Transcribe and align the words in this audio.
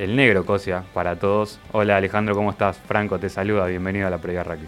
el 0.00 0.16
negro 0.16 0.46
Cosia 0.46 0.82
para 0.94 1.16
todos. 1.16 1.60
Hola 1.72 1.98
Alejandro, 1.98 2.34
¿cómo 2.34 2.50
estás? 2.50 2.78
Franco 2.78 3.18
te 3.18 3.28
saluda, 3.28 3.66
bienvenido 3.66 4.06
a 4.06 4.10
la 4.10 4.16
previa 4.16 4.42
Rugby. 4.42 4.66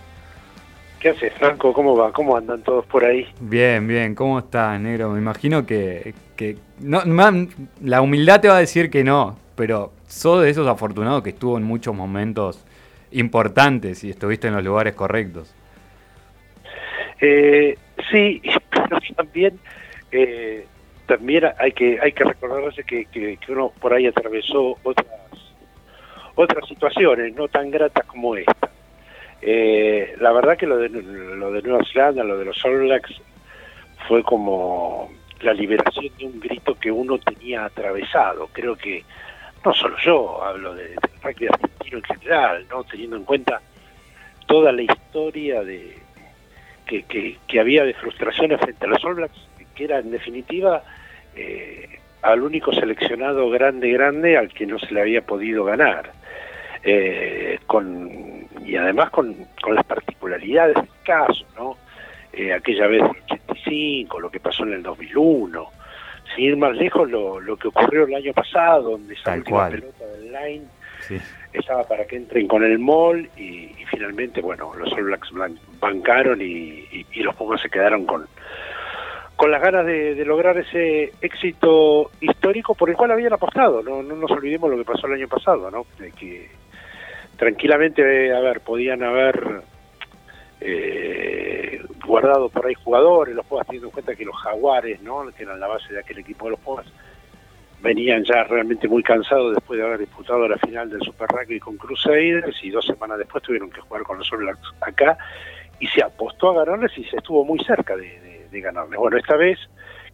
¿Qué 1.00 1.08
haces, 1.08 1.32
Franco? 1.32 1.72
¿Cómo 1.72 1.96
va? 1.96 2.12
¿Cómo 2.12 2.36
andan 2.36 2.62
todos 2.62 2.84
por 2.84 3.02
ahí? 3.02 3.26
Bien, 3.40 3.88
bien, 3.88 4.14
¿cómo 4.14 4.40
estás, 4.40 4.78
negro? 4.78 5.08
Me 5.08 5.18
imagino 5.18 5.64
que, 5.64 6.12
que 6.36 6.58
no, 6.80 7.00
la 7.80 8.02
humildad 8.02 8.42
te 8.42 8.48
va 8.48 8.58
a 8.58 8.60
decir 8.60 8.90
que 8.90 9.04
no, 9.04 9.38
pero 9.56 9.92
sos 10.06 10.42
de 10.42 10.50
esos 10.50 10.68
afortunados 10.68 11.22
que 11.22 11.30
estuvo 11.30 11.56
en 11.56 11.64
muchos 11.64 11.94
momentos 11.94 12.62
importantes 13.10 14.04
y 14.04 14.10
estuviste 14.10 14.48
en 14.48 14.54
los 14.54 14.62
lugares 14.62 14.94
correctos. 14.94 15.54
Eh, 17.22 17.78
sí, 18.10 18.42
pero 18.70 18.98
también 19.16 19.58
eh, 20.10 20.66
también 21.06 21.44
hay 21.58 21.72
que 21.72 21.98
hay 22.02 22.12
que 22.12 22.24
recordarse 22.24 22.84
que, 22.84 23.06
que, 23.06 23.38
uno 23.48 23.72
por 23.80 23.94
ahí 23.94 24.06
atravesó 24.06 24.76
otras 24.82 25.21
otras 26.34 26.66
situaciones 26.68 27.34
no 27.34 27.48
tan 27.48 27.70
gratas 27.70 28.06
como 28.06 28.36
esta. 28.36 28.70
Eh, 29.40 30.14
la 30.20 30.32
verdad 30.32 30.56
que 30.56 30.66
lo 30.66 30.76
de 30.76 30.88
lo 30.88 31.50
de 31.50 31.62
Nueva 31.62 31.84
Zelanda, 31.92 32.22
lo 32.22 32.38
de 32.38 32.44
los 32.44 32.64
All 32.64 32.78
Blacks 32.78 33.20
fue 34.06 34.22
como 34.22 35.10
la 35.40 35.52
liberación 35.52 36.10
de 36.16 36.26
un 36.26 36.40
grito 36.40 36.74
que 36.76 36.90
uno 36.90 37.18
tenía 37.18 37.64
atravesado. 37.64 38.48
Creo 38.52 38.76
que 38.76 39.04
no 39.64 39.74
solo 39.74 39.96
yo, 39.98 40.42
hablo 40.42 40.74
de, 40.74 40.88
del 40.88 40.98
rugby 41.22 41.46
argentino 41.48 41.98
en 41.98 42.04
general, 42.04 42.66
no 42.70 42.84
teniendo 42.84 43.16
en 43.16 43.24
cuenta 43.24 43.60
toda 44.46 44.72
la 44.72 44.82
historia 44.82 45.62
de 45.62 45.96
que, 46.86 47.02
que, 47.04 47.38
que 47.46 47.60
había 47.60 47.84
de 47.84 47.94
frustraciones 47.94 48.60
frente 48.60 48.86
a 48.86 48.88
los 48.88 49.04
All 49.04 49.14
Blacks, 49.14 49.48
que 49.74 49.84
era 49.84 49.98
en 49.98 50.10
definitiva 50.10 50.82
eh, 51.34 51.98
al 52.22 52.42
único 52.42 52.72
seleccionado 52.72 53.50
grande, 53.50 53.90
grande 53.90 54.36
al 54.36 54.52
que 54.52 54.66
no 54.66 54.78
se 54.78 54.92
le 54.92 55.00
había 55.00 55.22
podido 55.22 55.64
ganar. 55.64 56.12
Eh, 56.84 57.60
con, 57.66 58.46
y 58.64 58.76
además 58.76 59.10
con, 59.10 59.34
con, 59.62 59.74
las 59.74 59.84
particularidades 59.84 60.74
del 60.74 60.88
caso, 61.04 61.44
¿no? 61.56 61.76
Eh, 62.32 62.52
aquella 62.52 62.86
vez 62.88 63.02
en 63.02 63.10
el 63.10 63.22
85, 63.38 64.20
lo 64.20 64.30
que 64.30 64.40
pasó 64.40 64.64
en 64.64 64.72
el 64.72 64.82
2001, 64.82 65.66
sin 66.34 66.44
ir 66.44 66.56
más 66.56 66.74
lejos, 66.74 67.08
lo, 67.08 67.38
lo 67.40 67.56
que 67.56 67.68
ocurrió 67.68 68.04
el 68.04 68.14
año 68.14 68.32
pasado, 68.32 68.92
donde 68.92 69.14
esa 69.14 69.34
última 69.34 69.68
pelota 69.68 70.06
del 70.06 70.32
line 70.32 70.64
estaba 71.52 71.84
para 71.84 72.04
que 72.04 72.16
entren 72.16 72.48
con 72.48 72.64
el 72.64 72.78
mall 72.78 73.28
y, 73.36 73.74
finalmente, 73.90 74.40
bueno, 74.40 74.74
los 74.74 74.92
All 74.92 75.04
Blacks 75.04 75.30
bancaron 75.80 76.40
y, 76.40 76.86
y 77.12 77.22
los 77.22 77.34
Pumas 77.36 77.60
se 77.60 77.68
quedaron 77.68 78.06
con, 78.06 78.26
con 79.42 79.50
las 79.50 79.60
ganas 79.60 79.84
de, 79.84 80.24
lograr 80.24 80.56
ese 80.58 81.12
éxito 81.20 82.12
histórico 82.20 82.76
por 82.76 82.90
el 82.90 82.96
cual 82.96 83.10
habían 83.10 83.32
apostado. 83.32 83.82
No, 83.82 84.00
no 84.00 84.14
nos 84.14 84.30
olvidemos 84.30 84.70
lo 84.70 84.76
que 84.76 84.84
pasó 84.84 85.08
el 85.08 85.14
año 85.14 85.26
pasado, 85.26 85.68
¿no? 85.68 85.84
De 85.98 86.12
que 86.12 86.48
tranquilamente, 87.42 88.32
a 88.32 88.38
ver, 88.38 88.60
podían 88.60 89.02
haber 89.02 89.62
eh, 90.60 91.82
guardado 92.06 92.48
por 92.48 92.66
ahí 92.66 92.74
jugadores, 92.74 93.34
los 93.34 93.44
Pumas 93.46 93.66
teniendo 93.66 93.88
en 93.88 93.92
cuenta 93.92 94.14
que 94.14 94.24
los 94.24 94.36
Jaguares, 94.36 95.02
¿no? 95.02 95.26
Que 95.36 95.42
eran 95.42 95.58
la 95.58 95.66
base 95.66 95.92
de 95.92 95.98
aquel 95.98 96.18
equipo 96.20 96.44
de 96.44 96.52
los 96.52 96.60
Pumas, 96.60 96.86
venían 97.80 98.22
ya 98.22 98.44
realmente 98.44 98.86
muy 98.86 99.02
cansados 99.02 99.54
después 99.54 99.76
de 99.76 99.84
haber 99.84 99.98
disputado 99.98 100.46
la 100.46 100.56
final 100.58 100.88
del 100.88 101.00
Super 101.02 101.26
Rugby 101.30 101.58
con 101.58 101.76
Crusaders 101.76 102.62
y 102.62 102.70
dos 102.70 102.86
semanas 102.86 103.18
después 103.18 103.42
tuvieron 103.42 103.70
que 103.70 103.80
jugar 103.80 104.04
con 104.04 104.18
los 104.18 104.32
All 104.32 104.56
acá 104.80 105.18
y 105.80 105.88
se 105.88 106.00
apostó 106.00 106.50
a 106.50 106.64
ganarles 106.64 106.96
y 106.96 107.04
se 107.04 107.16
estuvo 107.16 107.44
muy 107.44 107.58
cerca 107.64 107.96
de 107.96 108.22
de 108.52 108.60
ganarle. 108.60 108.96
Bueno, 108.96 109.16
esta 109.16 109.34
vez, 109.36 109.58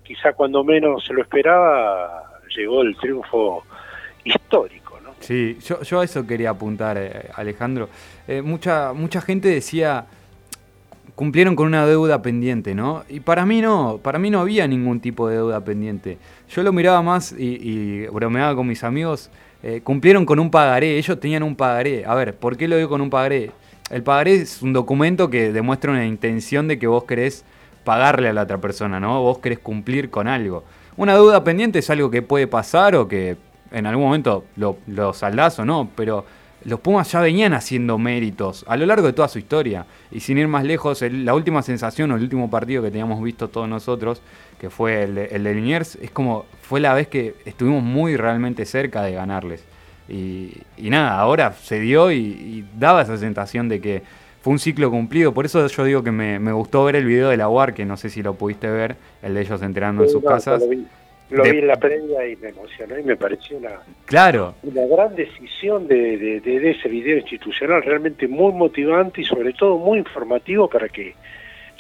quizá 0.03 0.33
cuando 0.33 0.65
menos 0.65 1.05
se 1.05 1.13
lo 1.13 1.21
esperaba, 1.21 2.41
llegó 2.57 2.81
el 2.81 2.97
triunfo 2.97 3.65
histórico. 4.25 4.88
Sí, 5.21 5.59
yo, 5.65 5.83
yo 5.83 6.01
a 6.01 6.05
eso 6.05 6.27
quería 6.27 6.51
apuntar, 6.51 6.97
eh, 6.99 7.31
Alejandro. 7.35 7.89
Eh, 8.27 8.43
mucha, 8.43 8.93
mucha 8.93 9.21
gente 9.21 9.49
decía, 9.49 10.07
cumplieron 11.15 11.57
con 11.57 11.67
una 11.67 11.85
deuda 11.85 12.23
pendiente, 12.23 12.75
¿no? 12.75 13.03
Y 13.09 13.21
para 13.21 13.45
mí 13.45 13.61
no, 13.61 13.99
para 14.03 14.19
mí 14.19 14.31
no 14.31 14.41
había 14.41 14.69
ningún 14.69 15.01
tipo 15.01 15.29
de 15.29 15.35
deuda 15.35 15.65
pendiente. 15.65 16.17
Yo 16.49 16.63
lo 16.63 16.73
miraba 16.73 17.03
más 17.03 17.35
y, 17.37 18.07
bromeaba 18.07 18.55
con 18.55 18.69
mis 18.69 18.85
amigos, 18.85 19.29
eh, 19.63 19.81
cumplieron 19.83 20.25
con 20.25 20.39
un 20.39 20.51
pagaré, 20.51 20.97
ellos 20.97 21.19
tenían 21.19 21.43
un 21.43 21.57
pagaré. 21.57 22.05
A 22.07 22.15
ver, 22.15 22.37
¿por 22.37 22.57
qué 22.57 22.69
lo 22.69 22.77
digo 22.77 22.89
con 22.89 23.01
un 23.01 23.11
pagaré? 23.11 23.51
El 23.91 24.05
pagaré 24.05 24.35
es 24.35 24.63
un 24.63 24.73
documento 24.73 25.29
que 25.29 25.53
demuestra 25.53 25.91
una 25.91 26.07
intención 26.07 26.69
de 26.69 26.79
que 26.79 26.87
vos 26.87 27.03
querés 27.05 27.45
pagarle 27.83 28.29
a 28.29 28.33
la 28.33 28.43
otra 28.43 28.59
persona, 28.59 29.01
¿no? 29.01 29.21
Vos 29.21 29.39
querés 29.39 29.59
cumplir 29.59 30.11
con 30.11 30.29
algo. 30.29 30.63
Una 30.97 31.15
deuda 31.15 31.43
pendiente 31.43 31.81
es 31.81 31.91
algo 31.91 32.11
que 32.11 32.23
puede 32.23 32.47
pasar 32.47 32.95
o 32.95 33.09
que 33.09 33.37
en 33.71 33.87
algún 33.87 34.05
momento 34.07 34.45
lo, 34.57 34.79
lo 34.87 35.13
saldás 35.13 35.59
o 35.59 35.65
no, 35.65 35.89
pero 35.95 36.25
los 36.65 36.81
Pumas 36.81 37.11
ya 37.13 37.21
venían 37.21 37.55
haciendo 37.55 37.99
méritos 37.99 38.65
a 38.67 38.77
lo 38.77 38.87
largo 38.87 39.07
de 39.07 39.13
toda 39.13 39.29
su 39.29 39.39
historia. 39.39 39.87
Y 40.11 40.21
sin 40.21 40.39
ir 40.39 40.49
más 40.49 40.65
lejos, 40.65 41.03
la 41.03 41.35
última 41.35 41.63
sensación 41.63 42.11
o 42.11 42.17
el 42.17 42.23
último 42.23 42.51
partido 42.51 42.83
que 42.83 42.91
teníamos 42.91 43.23
visto 43.23 43.49
todos 43.49 43.69
nosotros, 43.69 44.21
que 44.59 44.71
fue 44.71 45.05
el 45.05 45.15
de, 45.15 45.25
el 45.27 45.45
de 45.45 45.55
Liniers, 45.55 45.97
es 45.97 46.11
como 46.11 46.47
fue 46.63 46.81
la 46.81 46.95
vez 46.95 47.09
que 47.09 47.37
estuvimos 47.45 47.83
muy 47.83 48.17
realmente 48.17 48.65
cerca 48.65 49.03
de 49.03 49.13
ganarles. 49.13 49.65
Y, 50.09 50.63
nada, 50.79 51.19
ahora 51.19 51.53
se 51.53 51.81
dio 51.81 52.11
y 52.11 52.65
daba 52.79 53.03
esa 53.03 53.19
sensación 53.19 53.69
de 53.69 53.81
que 53.81 54.03
fue 54.41 54.53
un 54.53 54.59
ciclo 54.59 54.91
cumplido. 54.91 55.35
Por 55.35 55.47
eso 55.47 55.67
yo 55.67 55.85
digo 55.85 56.03
que 56.03 56.13
me, 56.13 56.53
gustó 56.53 56.85
ver 56.85 56.97
el 56.97 57.05
video 57.05 57.29
de 57.29 57.37
la 57.37 57.49
UAR, 57.49 57.75
que 57.75 57.85
no 57.85 57.97
sé 57.97 58.11
si 58.11 58.23
lo 58.23 58.35
pudiste 58.35 58.71
ver, 58.71 58.97
el 59.23 59.35
de 59.35 59.41
ellos 59.41 59.61
enterando 59.63 60.05
en 60.05 60.11
sus 60.11 60.23
casas. 60.23 60.63
Lo 60.63 60.69
vi, 60.69 60.87
en 61.31 61.67
la 61.67 61.77
previa 61.77 62.27
y 62.27 62.37
me 62.37 62.49
emocionó 62.49 62.99
y 62.99 63.03
me 63.03 63.17
pareció 63.17 63.59
una, 63.59 63.81
claro. 64.07 64.55
una 64.63 64.87
gran 64.87 65.15
decisión 65.15 65.87
de, 65.87 66.41
de, 66.41 66.71
ese 66.71 66.89
video 66.89 67.19
institucional, 67.19 67.83
realmente 67.83 68.27
muy 68.27 68.53
motivante 68.53 69.21
y 69.21 69.25
sobre 69.25 69.53
todo 69.53 69.77
muy 69.77 69.99
informativo 69.99 70.69
para 70.69 70.89
que 70.89 71.15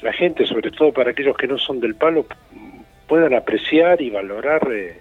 la 0.03 0.12
gente, 0.12 0.47
sobre 0.47 0.70
todo 0.70 0.92
para 0.92 1.10
aquellos 1.10 1.36
que 1.36 1.47
no 1.47 1.59
son 1.59 1.81
del 1.81 1.94
palo, 1.94 2.26
puedan 3.06 3.34
apreciar 3.34 4.00
y 4.03 4.10
valorar 4.10 4.69
eh, 4.70 5.00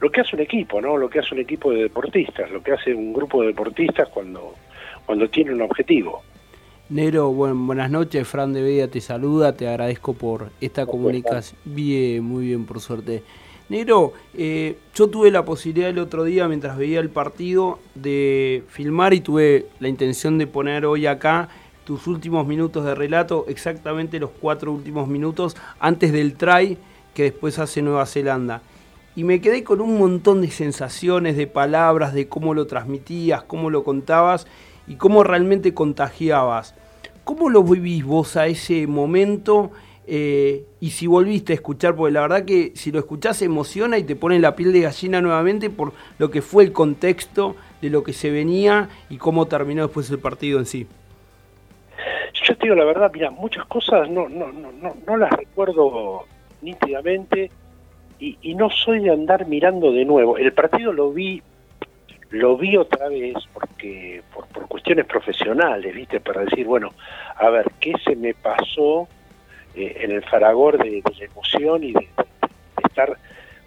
lo 0.00 0.10
que 0.10 0.20
hace 0.20 0.36
un 0.36 0.42
equipo, 0.42 0.80
¿no? 0.80 0.96
Lo 0.96 1.08
que 1.08 1.20
hace 1.20 1.34
un 1.34 1.40
equipo 1.40 1.70
de 1.70 1.84
deportistas, 1.84 2.50
lo 2.50 2.62
que 2.62 2.72
hace 2.72 2.92
un 2.92 3.12
grupo 3.12 3.40
de 3.42 3.48
deportistas 3.48 4.08
cuando, 4.08 4.54
cuando 5.06 5.28
tiene 5.28 5.54
un 5.54 5.62
objetivo. 5.62 6.22
Nero, 6.90 7.30
buenas 7.32 7.90
noches, 7.90 8.28
Fran 8.28 8.52
de 8.52 8.60
Vega 8.60 8.88
te 8.88 9.00
saluda, 9.00 9.56
te 9.56 9.66
agradezco 9.66 10.12
por 10.12 10.50
esta 10.60 10.84
comunicación. 10.84 11.58
Bien, 11.64 12.22
muy 12.22 12.48
bien, 12.48 12.66
por 12.66 12.80
suerte. 12.80 13.22
Nero, 13.68 14.12
eh, 14.34 14.76
yo 14.94 15.08
tuve 15.08 15.30
la 15.30 15.44
posibilidad 15.44 15.88
el 15.88 15.98
otro 15.98 16.24
día, 16.24 16.46
mientras 16.48 16.76
veía 16.76 17.00
el 17.00 17.08
partido, 17.08 17.78
de 17.94 18.62
filmar 18.68 19.14
y 19.14 19.20
tuve 19.20 19.66
la 19.80 19.88
intención 19.88 20.36
de 20.36 20.46
poner 20.46 20.84
hoy 20.84 21.06
acá 21.06 21.48
tus 21.84 22.06
últimos 22.06 22.46
minutos 22.46 22.84
de 22.84 22.94
relato, 22.94 23.46
exactamente 23.48 24.18
los 24.18 24.30
cuatro 24.30 24.72
últimos 24.72 25.08
minutos 25.08 25.56
antes 25.80 26.12
del 26.12 26.34
try 26.34 26.76
que 27.14 27.24
después 27.24 27.58
hace 27.58 27.80
Nueva 27.80 28.04
Zelanda. 28.04 28.60
Y 29.16 29.24
me 29.24 29.40
quedé 29.40 29.64
con 29.64 29.80
un 29.80 29.98
montón 29.98 30.42
de 30.42 30.50
sensaciones, 30.50 31.36
de 31.36 31.46
palabras, 31.46 32.12
de 32.12 32.28
cómo 32.28 32.52
lo 32.52 32.66
transmitías, 32.66 33.44
cómo 33.44 33.70
lo 33.70 33.84
contabas 33.84 34.46
y 34.86 34.96
cómo 34.96 35.24
realmente 35.24 35.72
contagiabas. 35.72 36.74
¿Cómo 37.22 37.48
lo 37.48 37.62
vivís 37.62 38.04
vos 38.04 38.36
a 38.36 38.46
ese 38.46 38.86
momento? 38.86 39.70
Eh, 40.06 40.64
y 40.80 40.90
si 40.90 41.06
volviste 41.06 41.52
a 41.52 41.56
escuchar, 41.56 41.96
porque 41.96 42.12
la 42.12 42.20
verdad 42.20 42.44
que 42.44 42.72
si 42.74 42.92
lo 42.92 42.98
escuchás 42.98 43.40
emociona 43.40 43.96
y 43.96 44.04
te 44.04 44.16
pone 44.16 44.38
la 44.38 44.54
piel 44.54 44.72
de 44.72 44.82
gallina 44.82 45.22
nuevamente 45.22 45.70
por 45.70 45.92
lo 46.18 46.30
que 46.30 46.42
fue 46.42 46.64
el 46.64 46.72
contexto 46.72 47.56
de 47.80 47.88
lo 47.88 48.02
que 48.02 48.12
se 48.12 48.30
venía 48.30 48.90
y 49.08 49.16
cómo 49.16 49.46
terminó 49.46 49.82
después 49.82 50.10
el 50.10 50.18
partido 50.18 50.58
en 50.58 50.66
sí. 50.66 50.86
Yo 52.34 52.56
te 52.56 52.64
digo 52.64 52.74
la 52.74 52.84
verdad, 52.84 53.10
mira, 53.14 53.30
muchas 53.30 53.64
cosas 53.66 54.10
no, 54.10 54.28
no, 54.28 54.52
no, 54.52 54.94
no, 55.06 55.16
las 55.16 55.30
recuerdo 55.30 56.24
nítidamente 56.60 57.50
y, 58.18 58.36
y 58.42 58.54
no 58.54 58.68
soy 58.68 59.00
de 59.00 59.10
andar 59.10 59.46
mirando 59.46 59.90
de 59.90 60.04
nuevo. 60.04 60.36
El 60.36 60.52
partido 60.52 60.92
lo 60.92 61.12
vi 61.12 61.42
lo 62.30 62.56
vi 62.56 62.76
otra 62.76 63.08
vez 63.08 63.34
porque 63.52 64.22
por, 64.34 64.46
por, 64.48 64.66
cuestiones 64.66 65.06
profesionales, 65.06 65.94
¿viste? 65.94 66.20
Para 66.20 66.42
decir, 66.42 66.66
bueno, 66.66 66.90
a 67.36 67.48
ver, 67.48 67.70
¿qué 67.78 67.92
se 68.04 68.16
me 68.16 68.34
pasó 68.34 69.08
eh, 69.76 69.96
en 70.00 70.10
el 70.12 70.22
faragor 70.22 70.78
de, 70.78 71.02
la 71.18 71.24
emoción 71.24 71.84
y 71.84 71.92
de, 71.92 72.08
estar 72.84 73.16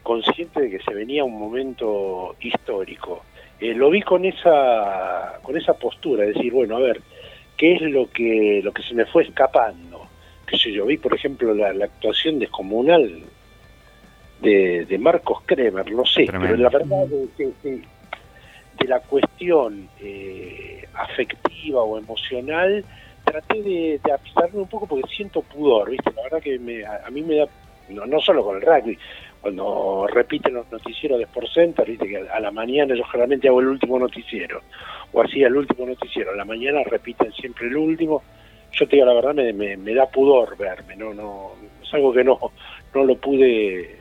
consciente 0.04 0.62
de 0.62 0.69
que 0.69 0.80
se 0.80 0.94
venía 0.94 1.24
un 1.24 1.38
momento 1.38 2.36
histórico? 2.39 3.24
Eh, 3.59 3.74
lo 3.74 3.89
vi 3.89 4.01
con 4.01 4.25
esa, 4.25 5.39
con 5.42 5.57
esa 5.57 5.74
postura, 5.74 6.24
de 6.24 6.33
decir, 6.33 6.54
bueno, 6.54 6.77
a 6.77 6.80
ver, 6.80 7.01
¿qué 7.56 7.75
es 7.75 7.81
lo 7.81 8.09
que, 8.09 8.62
lo 8.63 8.71
que 8.71 8.83
se 8.83 8.94
me 8.94 9.06
fue 9.06 9.24
escapando? 9.24 10.07
Que 10.45 10.57
yo 10.57 10.86
vi, 10.86 10.98
por 10.98 11.13
ejemplo, 11.13 11.54
la, 11.54 11.69
actuación 11.83 12.39
descomunal 12.39 13.24
de, 14.42 14.86
de 14.86 14.98
Marcos 14.98 15.42
Kremer, 15.45 15.92
no 15.92 16.06
sé, 16.06 16.25
pero 16.30 16.56
la 16.56 16.69
verdad 16.69 17.06
es 17.38 17.54
que 17.62 17.81
de 18.80 18.88
la 18.88 19.00
cuestión 19.00 19.89
eh, 20.00 20.88
afectiva 20.94 21.81
o 21.81 21.98
emocional, 21.98 22.86
traté 23.27 23.62
de, 23.62 24.00
de 24.03 24.57
un 24.57 24.68
poco 24.68 24.88
porque 24.88 25.07
siento 25.09 25.41
pudor, 25.41 25.91
¿viste? 25.91 26.12
La 26.15 26.24
verdad 26.24 26.41
que 26.41 26.56
a, 26.85 27.09
mí 27.12 27.21
me 27.21 27.35
da 27.35 27.47
no, 27.89 28.06
no 28.06 28.19
solo 28.19 28.44
con 28.44 28.57
el 28.57 28.62
rugby, 28.62 28.97
cuando 29.41 30.07
repiten 30.07 30.53
los 30.53 30.69
noticieros 30.71 31.19
de 31.19 31.25
Sport 31.25 31.85
viste 31.85 32.07
que 32.07 32.18
a 32.18 32.39
la 32.39 32.51
mañana 32.51 32.95
yo 32.95 33.03
generalmente 33.06 33.47
hago 33.47 33.62
el 33.62 33.68
último 33.68 34.00
noticiero, 34.00 34.62
o 35.13 35.21
hacía 35.21 35.47
el 35.47 35.56
último 35.56 35.85
noticiero, 35.85 36.31
a 36.31 36.35
la 36.35 36.45
mañana 36.45 36.83
repiten 36.83 37.31
siempre 37.33 37.68
el 37.68 37.77
último, 37.77 38.24
yo 38.71 38.88
te 38.88 38.95
digo 38.95 39.06
la 39.06 39.13
verdad 39.13 39.33
me, 39.33 39.77
me, 39.77 39.94
da 39.94 40.06
pudor 40.07 40.57
verme, 40.57 40.95
no, 40.95 41.13
no, 41.13 41.51
es 41.81 41.94
algo 41.94 42.12
que 42.13 42.23
no, 42.23 42.39
no 42.94 43.03
lo 43.03 43.15
pude, 43.18 43.97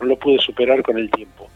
no 0.00 0.06
lo 0.06 0.16
pude 0.16 0.38
superar 0.38 0.82
con 0.82 0.96
el 0.98 1.10
tiempo. 1.10 1.48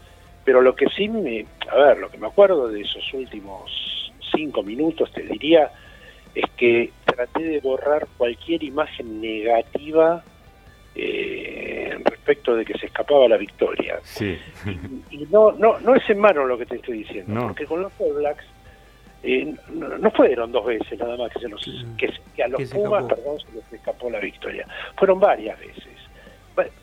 Pero 0.45 0.61
lo 0.61 0.75
que 0.75 0.87
sí 0.89 1.07
me, 1.07 1.45
a 1.71 1.75
ver, 1.77 1.97
lo 1.99 2.09
que 2.09 2.17
me 2.17 2.27
acuerdo 2.27 2.67
de 2.67 2.81
esos 2.81 3.13
últimos 3.13 4.11
cinco 4.35 4.61
minutos, 4.61 5.11
te 5.13 5.23
diría, 5.23 5.71
es 6.35 6.49
que 6.57 6.91
traté 7.05 7.43
de 7.43 7.59
borrar 7.59 8.07
cualquier 8.17 8.63
imagen 8.63 9.21
negativa 9.21 10.23
eh, 10.95 11.97
respecto 12.03 12.55
de 12.55 12.65
que 12.65 12.77
se 12.77 12.87
escapaba 12.87 13.27
la 13.27 13.37
victoria. 13.37 13.99
Sí. 14.03 14.37
Y, 15.11 15.25
no, 15.31 15.51
no, 15.53 15.79
no 15.79 15.95
es 15.95 16.07
en 16.09 16.19
mano 16.19 16.45
lo 16.45 16.57
que 16.57 16.65
te 16.65 16.75
estoy 16.75 16.99
diciendo, 16.99 17.41
porque 17.41 17.65
con 17.65 17.81
los 17.81 17.91
All 17.99 18.13
Blacks 18.13 18.45
eh, 19.23 19.55
no, 19.71 20.11
fueron 20.11 20.51
dos 20.51 20.65
veces 20.65 20.99
nada 20.99 21.15
más 21.15 21.31
que, 21.31 21.39
se 21.39 21.47
los, 21.47 21.85
que, 21.97 22.43
a 22.43 22.47
los 22.47 22.69
Pumas 22.69 23.05
perdón, 23.05 23.39
se 23.39 23.55
les 23.55 23.73
escapó 23.73 24.09
la 24.09 24.19
victoria. 24.19 24.67
Fueron 24.97 25.19
varias 25.19 25.57
veces. 25.59 25.93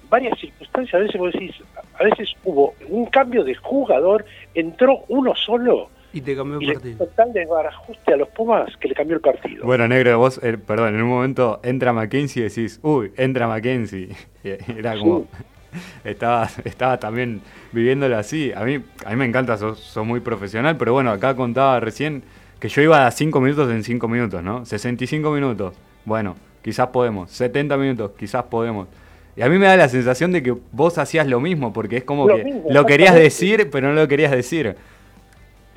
varias 0.08 0.38
circunstancias, 0.38 0.94
a 0.94 0.98
veces 1.04 1.20
vos 1.20 1.32
decís, 1.32 1.54
a 1.94 2.04
veces 2.04 2.34
hubo 2.44 2.74
un 2.88 3.06
cambio 3.06 3.44
de 3.44 3.54
jugador, 3.54 4.24
entró 4.54 5.04
uno 5.08 5.34
solo 5.34 5.90
y 6.12 6.20
te 6.20 6.36
cambió 6.36 6.58
el 6.58 6.74
partido. 6.74 6.98
Total 7.06 7.32
desbarajuste 7.32 8.14
a 8.14 8.16
los 8.16 8.28
Pumas 8.28 8.76
que 8.78 8.88
le 8.88 8.94
cambió 8.94 9.16
el 9.16 9.22
partido. 9.22 9.64
Bueno, 9.64 9.86
negro, 9.88 10.18
vos, 10.18 10.40
eh, 10.42 10.58
perdón, 10.58 10.94
en 10.94 11.02
un 11.02 11.08
momento 11.08 11.60
entra 11.62 11.92
Mackenzie 11.92 12.40
y 12.40 12.48
decís, 12.48 12.80
uy, 12.82 13.12
entra 13.16 13.46
Mackenzie. 13.46 14.10
Era 14.42 14.98
como. 14.98 15.26
Estaba, 16.02 16.48
estaba 16.64 16.98
también 16.98 17.42
viviéndolo 17.70 18.16
así. 18.16 18.52
A 18.52 18.64
mí, 18.64 18.82
a 19.04 19.10
mí 19.10 19.16
me 19.16 19.24
encanta, 19.24 19.56
sos, 19.56 19.96
muy 20.04 20.18
profesional, 20.18 20.76
pero 20.76 20.92
bueno, 20.92 21.12
acá 21.12 21.36
contaba 21.36 21.78
recién 21.78 22.24
que 22.58 22.68
yo 22.68 22.82
iba 22.82 23.06
a 23.06 23.10
5 23.12 23.40
minutos 23.40 23.70
en 23.70 23.84
5 23.84 24.08
minutos, 24.08 24.42
¿no? 24.42 24.64
65 24.64 25.30
minutos. 25.30 25.76
Bueno, 26.04 26.34
quizás 26.60 26.88
podemos. 26.88 27.30
70 27.30 27.76
minutos, 27.76 28.10
quizás 28.18 28.42
podemos. 28.44 28.88
Y 29.36 29.42
a 29.42 29.48
mí 29.48 29.58
me 29.58 29.66
da 29.66 29.76
la 29.76 29.88
sensación 29.88 30.32
de 30.32 30.42
que 30.42 30.56
vos 30.72 30.98
hacías 30.98 31.28
lo 31.28 31.38
mismo, 31.38 31.72
porque 31.72 31.98
es 31.98 32.04
como 32.04 32.26
que 32.26 32.62
lo 32.68 32.84
querías 32.84 33.14
decir, 33.14 33.70
pero 33.70 33.88
no 33.88 33.94
lo 33.94 34.08
querías 34.08 34.32
decir. 34.32 34.74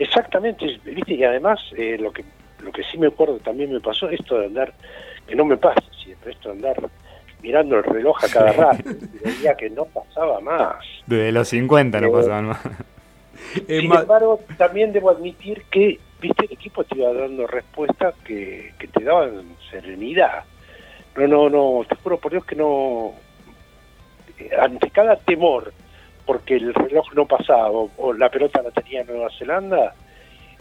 Exactamente, 0.03 0.65
viste, 0.83 1.13
y 1.13 1.23
además 1.23 1.59
eh, 1.77 1.97
lo 1.97 2.11
que 2.11 2.25
lo 2.59 2.71
que 2.71 2.83
sí 2.83 2.97
me 2.97 3.07
acuerdo 3.07 3.37
también 3.37 3.71
me 3.71 3.79
pasó, 3.79 4.09
esto 4.09 4.37
de 4.37 4.47
andar, 4.47 4.73
que 5.27 5.35
no 5.35 5.45
me 5.45 5.57
pasa 5.57 5.81
siempre, 6.03 6.31
esto 6.31 6.49
de 6.49 6.55
andar 6.55 6.89
mirando 7.41 7.77
el 7.77 7.83
reloj 7.83 8.23
a 8.23 8.27
cada 8.27 8.51
rato, 8.51 8.89
y 8.89 9.17
veía 9.23 9.55
que 9.55 9.69
no 9.69 9.85
pasaba 9.85 10.39
más. 10.41 10.77
Desde 11.05 11.31
los 11.31 11.47
50 11.47 12.01
no 12.01 12.11
pasaban 12.11 12.47
más. 12.47 12.61
Sin 13.67 13.93
embargo, 13.93 14.41
también 14.57 14.91
debo 14.93 15.09
admitir 15.09 15.63
que, 15.71 15.99
viste, 16.21 16.45
el 16.45 16.53
equipo 16.53 16.83
te 16.83 16.97
iba 16.97 17.13
dando 17.13 17.47
respuestas 17.47 18.15
que, 18.25 18.73
que 18.79 18.87
te 18.87 19.03
daban 19.03 19.55
serenidad. 19.69 20.43
No, 21.15 21.27
no, 21.27 21.49
no, 21.49 21.85
te 21.87 21.95
juro 21.95 22.17
por 22.17 22.31
Dios 22.31 22.45
que 22.45 22.55
no, 22.55 23.13
ante 24.59 24.89
cada 24.89 25.15
temor 25.15 25.73
porque 26.25 26.55
el 26.55 26.73
reloj 26.73 27.13
no 27.13 27.25
pasaba 27.25 27.69
o, 27.69 28.13
la 28.13 28.29
pelota 28.29 28.61
la 28.61 28.71
tenía 28.71 29.03
Nueva 29.03 29.29
Zelanda, 29.37 29.93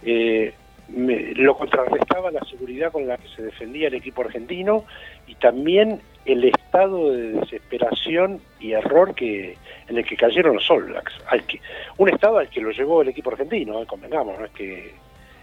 eh, 0.02 0.54
lo 0.88 1.56
contrarrestaba 1.56 2.30
la 2.30 2.40
seguridad 2.44 2.92
con 2.92 3.06
la 3.06 3.16
que 3.16 3.28
se 3.28 3.42
defendía 3.42 3.88
el 3.88 3.94
equipo 3.94 4.22
argentino 4.22 4.84
y 5.26 5.34
también 5.36 6.00
el 6.24 6.44
estado 6.44 7.12
de 7.12 7.32
desesperación 7.32 8.40
y 8.60 8.72
error 8.72 9.14
que 9.14 9.56
en 9.88 9.98
el 9.98 10.04
que 10.04 10.16
cayeron 10.16 10.54
los 10.54 10.70
All 10.70 10.84
Blacks. 10.84 11.12
Al 11.28 11.44
que, 11.46 11.60
un 11.96 12.08
estado 12.08 12.38
al 12.38 12.48
que 12.48 12.60
lo 12.60 12.70
llevó 12.70 13.02
el 13.02 13.08
equipo 13.08 13.30
argentino, 13.30 13.80
eh, 13.80 13.86
convengamos, 13.86 14.38
no 14.38 14.44
es 14.44 14.52
que 14.52 14.94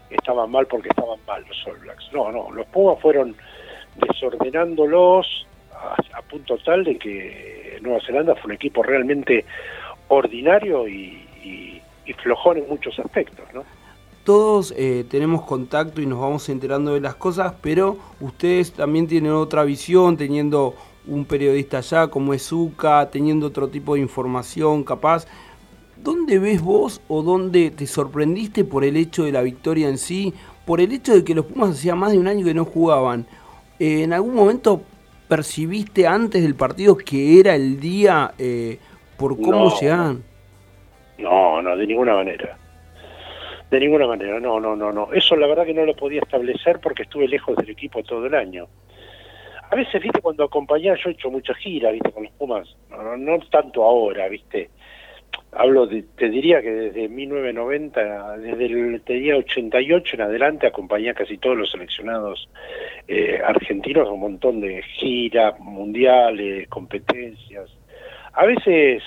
estaban 0.09 0.51
mal 0.51 0.67
porque 0.67 0.89
estaban 0.89 1.19
mal 1.27 1.43
los 1.47 1.67
All 1.67 1.79
Blacks. 1.79 2.09
No, 2.13 2.31
no, 2.31 2.51
los 2.51 2.67
Pumas 2.67 2.99
fueron 3.01 3.35
desordenándolos 3.95 5.47
a, 5.73 5.95
a 6.17 6.21
punto 6.21 6.57
tal 6.57 6.83
de 6.83 6.97
que 6.97 7.79
Nueva 7.81 7.99
Zelanda 8.05 8.35
fue 8.35 8.49
un 8.49 8.55
equipo 8.55 8.83
realmente 8.83 9.45
ordinario 10.09 10.87
y, 10.87 11.25
flojón 12.23 12.57
en 12.57 12.67
muchos 12.67 12.99
aspectos, 12.99 13.45
¿no? 13.53 13.63
Todos 14.25 14.73
eh, 14.75 15.05
tenemos 15.09 15.43
contacto 15.43 16.01
y 16.01 16.07
nos 16.07 16.19
vamos 16.19 16.49
enterando 16.49 16.95
de 16.95 16.99
las 16.99 17.15
cosas, 17.15 17.53
pero 17.61 17.97
ustedes 18.19 18.73
también 18.73 19.07
tienen 19.07 19.31
otra 19.31 19.63
visión, 19.63 20.17
teniendo 20.17 20.75
un 21.07 21.23
periodista 21.23 21.77
allá 21.77 22.07
como 22.07 22.33
es 22.33 22.47
Zuka, 22.47 23.09
teniendo 23.09 23.47
otro 23.47 23.69
tipo 23.69 23.93
de 23.93 24.01
información 24.01 24.83
capaz. 24.83 25.27
¿Dónde 26.03 26.39
ves 26.39 26.61
vos 26.61 26.99
o 27.07 27.21
dónde 27.21 27.71
te 27.71 27.85
sorprendiste 27.85 28.63
por 28.63 28.83
el 28.83 28.97
hecho 28.97 29.23
de 29.23 29.31
la 29.31 29.41
victoria 29.41 29.87
en 29.87 29.97
sí? 29.97 30.33
Por 30.65 30.81
el 30.81 30.91
hecho 30.91 31.13
de 31.13 31.23
que 31.23 31.35
los 31.35 31.45
Pumas 31.45 31.71
hacía 31.71 31.95
más 31.95 32.11
de 32.11 32.17
un 32.17 32.27
año 32.27 32.45
que 32.45 32.53
no 32.53 32.65
jugaban. 32.65 33.27
Eh, 33.79 34.03
¿En 34.03 34.13
algún 34.13 34.35
momento 34.35 34.81
percibiste 35.27 36.07
antes 36.07 36.41
del 36.41 36.55
partido 36.55 36.97
que 36.97 37.39
era 37.39 37.55
el 37.55 37.79
día 37.79 38.33
eh, 38.37 38.79
por 39.19 39.39
cómo 39.39 39.69
se 39.71 39.91
han... 39.91 40.23
No, 41.17 41.61
no, 41.61 41.75
de 41.75 41.85
ninguna 41.85 42.15
manera. 42.15 42.57
De 43.69 43.79
ninguna 43.79 44.07
manera, 44.07 44.39
no, 44.39 44.59
no, 44.59 44.75
no, 44.75 44.91
no. 44.91 45.13
Eso 45.13 45.35
la 45.35 45.45
verdad 45.45 45.65
que 45.65 45.73
no 45.73 45.85
lo 45.85 45.93
podía 45.93 46.21
establecer 46.21 46.79
porque 46.79 47.03
estuve 47.03 47.27
lejos 47.27 47.55
del 47.57 47.69
equipo 47.69 48.01
todo 48.01 48.25
el 48.25 48.33
año. 48.33 48.67
A 49.69 49.75
veces, 49.75 50.01
viste, 50.01 50.21
cuando 50.21 50.45
acompañaba, 50.45 50.97
yo 50.97 51.09
he 51.09 51.13
hecho 51.13 51.29
muchas 51.29 51.57
giras, 51.57 51.93
viste, 51.93 52.11
con 52.11 52.23
los 52.23 52.31
Pumas, 52.33 52.75
no, 52.89 53.17
no, 53.17 53.39
tanto 53.51 53.83
ahora, 53.83 54.27
viste. 54.29 54.69
Hablo, 55.51 55.85
de, 55.85 56.03
te 56.15 56.29
diría 56.29 56.61
que 56.61 56.71
desde 56.71 57.07
1990, 57.07 58.37
desde 58.37 58.65
el 58.65 59.01
te 59.01 59.13
diría 59.13 59.35
88 59.35 60.15
en 60.15 60.21
adelante, 60.21 60.67
acompañé 60.67 61.09
a 61.09 61.13
casi 61.13 61.37
todos 61.37 61.57
los 61.57 61.69
seleccionados 61.69 62.49
eh, 63.07 63.39
argentinos, 63.45 64.09
un 64.09 64.21
montón 64.21 64.61
de 64.61 64.81
giras 64.81 65.59
mundiales, 65.59 66.67
competencias, 66.69 67.69
a 68.39 68.45
veces 68.45 69.03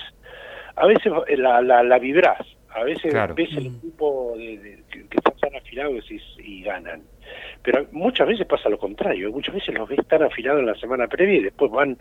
a 0.75 0.85
veces 0.85 1.11
la, 1.37 1.61
la, 1.61 1.83
la 1.83 1.99
vibrás, 1.99 2.45
a 2.69 2.83
veces 2.83 3.13
ves 3.35 3.49
el 3.55 3.67
equipo 3.67 4.33
de, 4.35 4.83
que, 4.89 5.17
están 5.17 5.35
tan 5.39 5.55
afilados 5.55 6.05
y, 6.39 6.63
ganan. 6.63 7.03
Pero 7.61 7.85
muchas 7.91 8.27
veces 8.27 8.47
pasa 8.47 8.69
lo 8.69 8.77
contrario, 8.77 9.31
muchas 9.31 9.55
veces 9.55 9.75
los 9.75 9.89
ves 9.89 10.05
tan 10.07 10.23
afilados 10.23 10.59
en 10.59 10.67
la 10.67 10.75
semana 10.75 11.07
previa 11.07 11.39
y 11.39 11.43
después 11.43 11.71
van 11.71 11.97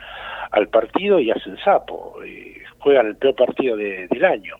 al 0.50 0.68
partido 0.68 1.18
y 1.20 1.30
hacen 1.30 1.56
sapo, 1.58 2.18
y 2.24 2.54
juegan 2.78 3.06
el 3.06 3.16
peor 3.16 3.34
partido 3.34 3.76
del 3.76 4.24
año. 4.24 4.56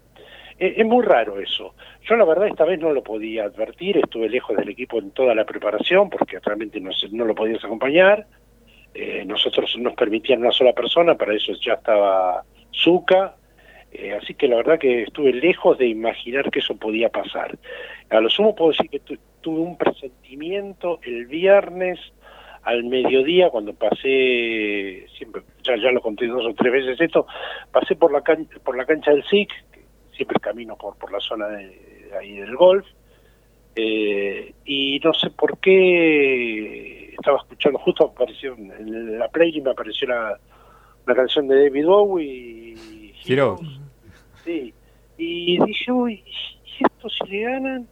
Es, 0.58 0.84
muy 0.86 1.04
raro 1.04 1.40
eso. 1.40 1.74
Yo 2.08 2.16
la 2.16 2.24
verdad 2.24 2.48
esta 2.48 2.64
vez 2.64 2.78
no 2.78 2.92
lo 2.92 3.02
podía 3.02 3.44
advertir, 3.44 3.96
estuve 3.98 4.28
lejos 4.28 4.56
del 4.56 4.68
equipo 4.68 4.98
en 4.98 5.10
toda 5.10 5.34
la 5.34 5.44
preparación 5.44 6.08
porque 6.08 6.38
realmente 6.38 6.80
no, 6.80 6.90
no 7.10 7.24
lo 7.24 7.34
podías 7.34 7.64
acompañar. 7.64 8.26
Eh, 8.94 9.24
nosotros 9.26 9.74
nos 9.78 9.94
permitían 9.94 10.40
una 10.40 10.52
sola 10.52 10.72
persona, 10.72 11.14
para 11.14 11.34
eso 11.34 11.52
ya 11.64 11.74
estaba 11.74 12.44
Zuka, 12.74 13.36
eh, 13.92 14.16
así 14.20 14.34
que 14.34 14.48
la 14.48 14.56
verdad 14.56 14.78
que 14.78 15.02
estuve 15.02 15.32
lejos 15.32 15.78
de 15.78 15.86
imaginar 15.86 16.50
que 16.50 16.60
eso 16.60 16.76
podía 16.76 17.10
pasar. 17.10 17.58
A 18.10 18.20
lo 18.20 18.30
sumo 18.30 18.54
puedo 18.54 18.70
decir 18.70 18.88
que 18.88 19.18
tuve 19.40 19.60
un 19.60 19.76
presentimiento 19.76 20.98
el 21.02 21.26
viernes 21.26 21.98
al 22.62 22.84
mediodía 22.84 23.50
cuando 23.50 23.74
pasé, 23.74 25.06
siempre 25.16 25.42
ya, 25.64 25.76
lo 25.90 26.00
conté 26.00 26.26
dos 26.26 26.46
o 26.46 26.54
tres 26.54 26.72
veces 26.72 27.00
esto, 27.00 27.26
pasé 27.70 27.96
por 27.96 28.12
la 28.12 28.22
cancha, 28.22 28.58
por 28.64 28.76
la 28.76 28.86
cancha 28.86 29.10
del 29.10 29.24
SIC, 29.24 29.50
siempre 30.14 30.38
camino 30.40 30.76
por, 30.76 30.96
por 30.96 31.12
la 31.12 31.20
zona 31.20 31.48
de, 31.48 32.10
ahí 32.18 32.36
del 32.36 32.54
golf, 32.54 32.86
eh, 33.74 34.54
y 34.64 35.00
no 35.02 35.12
sé 35.12 35.30
por 35.30 35.58
qué 35.58 37.14
estaba 37.18 37.38
escuchando, 37.38 37.78
justo 37.80 38.04
apareció 38.04 38.54
en 38.54 39.18
la 39.18 39.28
playlist 39.28 39.64
me 39.64 39.72
apareció 39.72 40.08
la, 40.08 40.38
una 41.06 41.14
canción 41.14 41.48
de 41.48 41.64
David 41.64 41.86
Bowie 41.86 42.74
y 42.74 43.14
Heroes. 43.26 43.60
Sí. 44.44 44.72
Y 45.18 45.64
dije, 45.64 45.92
uy, 45.92 46.24
¿y 46.24 46.84
esto 46.84 47.08
si 47.08 47.30
le 47.30 47.42
ganan? 47.42 47.86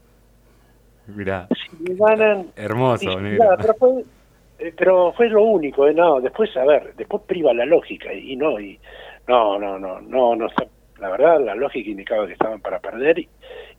Mirá. 1.07 1.49
Si 1.49 1.85
le 1.85 1.95
ganan. 1.95 2.47
Hermoso, 2.57 3.19
pero, 3.59 3.75
fue, 3.75 4.05
eh, 4.59 4.75
pero 4.77 5.13
fue 5.13 5.29
lo 5.29 5.43
único, 5.43 5.87
¿eh? 5.87 5.95
no, 5.95 6.21
después, 6.21 6.57
a 6.57 6.65
ver, 6.65 6.95
después 6.97 7.23
priva 7.27 7.53
la 7.53 7.67
lógica 7.67 8.13
y, 8.13 8.37
no, 8.37 8.59
y 8.59 8.79
no, 9.29 9.59
no, 9.59 9.79
no, 9.79 10.01
no, 10.01 10.37
no 10.37 10.47
está, 10.47 10.67
la 10.99 11.11
verdad, 11.11 11.41
la 11.45 11.55
lógica 11.55 11.91
indicaba 11.91 12.27
que 12.27 12.33
estaban 12.33 12.61
para 12.61 12.79
perder 12.79 13.19
y, 13.19 13.29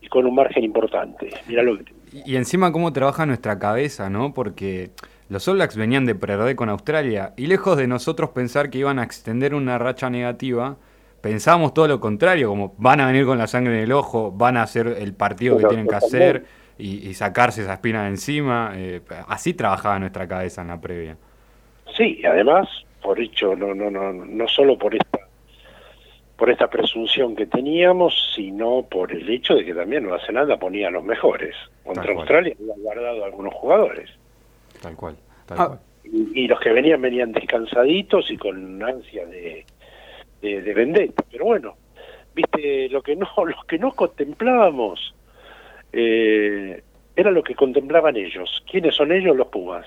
y 0.02 0.08
con 0.08 0.26
un 0.26 0.36
margen 0.36 0.64
importante. 0.64 1.30
Mira 1.48 1.64
lo 1.64 1.78
que 1.78 1.94
y 2.14 2.36
encima 2.36 2.72
cómo 2.72 2.92
trabaja 2.92 3.26
nuestra 3.26 3.58
cabeza, 3.58 4.10
¿no? 4.10 4.34
Porque 4.34 4.92
los 5.32 5.48
All 5.48 5.56
Blacks 5.56 5.78
venían 5.78 6.06
de 6.06 6.14
perder 6.14 6.58
con 6.58 6.68
Australia 6.68 7.34
y 7.38 7.48
lejos 7.48 7.78
de 7.78 7.88
nosotros 7.88 8.32
pensar 8.32 8.70
que 8.70 8.80
iban 8.80 9.00
a 9.00 9.04
extender 9.04 9.56
una 9.56 9.78
racha 9.78 10.10
negativa, 10.10 10.76
pensábamos 11.22 11.74
todo 11.74 11.88
lo 11.88 12.02
contrario, 12.02 12.50
como 12.50 12.76
van 12.78 13.00
a 13.00 13.08
venir 13.08 13.26
con 13.26 13.38
la 13.38 13.48
sangre 13.48 13.78
en 13.78 13.84
el 13.86 13.94
ojo, 13.94 14.34
van 14.34 14.58
a 14.58 14.64
hacer 14.64 14.88
el 14.88 15.14
partido 15.14 15.58
que 15.58 15.68
tienen 15.68 15.88
que 15.88 15.96
hacer 15.96 16.44
y, 16.78 17.14
sacarse 17.14 17.62
esa 17.62 17.76
espina 17.76 18.04
de 18.04 18.10
encima. 18.10 18.74
Eh, 18.76 19.00
así 19.30 19.54
trabajaba 19.54 20.00
nuestra 20.00 20.28
cabeza 20.28 20.64
en 20.64 20.68
la 20.68 20.82
previa. 20.82 21.16
Sí, 21.96 22.22
además, 22.26 22.68
por 23.02 23.18
hecho, 23.18 23.56
no, 23.56 23.74
no, 23.74 23.90
no, 23.90 24.12
no 24.12 24.48
solo 24.50 24.78
por 24.78 24.94
esta 24.96 25.20
por 26.36 26.50
esta 26.50 26.70
presunción 26.70 27.36
que 27.36 27.46
teníamos, 27.46 28.34
sino 28.36 28.86
por 28.90 29.14
el 29.14 29.30
hecho 29.30 29.54
de 29.54 29.64
que 29.64 29.76
también 29.76 30.04
Nueva 30.04 30.20
Zelanda 30.26 30.58
ponía 30.58 30.88
a 30.88 30.92
los 30.92 31.04
mejores. 31.04 31.56
Contra 31.86 32.12
Australia 32.14 32.56
había 32.60 32.74
guardado 32.84 33.24
algunos 33.24 33.54
jugadores. 33.54 34.10
Tal 34.82 34.96
cual, 34.96 35.16
tal 35.46 35.58
ah, 35.60 35.68
cual. 35.68 35.80
Y, 36.04 36.48
los 36.48 36.60
que 36.60 36.72
venían 36.72 37.02
venían 37.02 37.32
descansaditos 37.32 38.30
y 38.32 38.38
con 38.38 38.84
ansia 38.84 39.26
de, 39.28 39.66
de, 40.42 40.74
vendetta. 40.74 41.24
Pero 41.32 41.46
bueno, 41.46 41.76
viste, 42.34 42.90
lo 42.90 43.02
que 43.02 43.16
no, 43.16 43.28
los 43.46 43.66
que 43.66 43.78
no 43.78 43.92
contemplábamos 43.92 45.14
eh, 45.94 46.84
era 47.16 47.32
lo 47.32 47.44
que 47.44 47.56
contemplaban 47.56 48.18
ellos. 48.18 48.64
¿Quiénes 48.70 48.96
son 48.96 49.12
ellos? 49.12 49.36
Los 49.36 49.48
Pumas. 49.48 49.86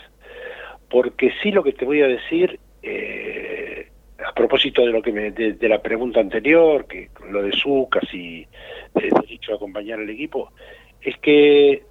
Porque 0.88 1.32
sí 1.42 1.50
lo 1.50 1.64
que 1.64 1.72
te 1.72 1.84
voy 1.84 2.02
a 2.02 2.06
decir 2.06 2.60
eh, 2.82 3.88
a 4.24 4.32
propósito 4.32 4.82
de 4.82 4.92
lo 4.92 5.02
que 5.02 5.12
me, 5.12 5.30
de, 5.32 5.68
la 5.68 5.82
pregunta 5.82 6.20
anterior, 6.20 6.86
que 6.86 7.10
lo 7.28 7.42
de 7.42 7.52
Zucas 7.52 8.04
y 8.12 8.46
el 8.94 9.10
derecho 9.10 9.52
a 9.52 9.56
acompañar 9.56 9.98
al 9.98 10.10
equipo, 10.10 10.52
es 11.00 11.16
que 11.18 11.82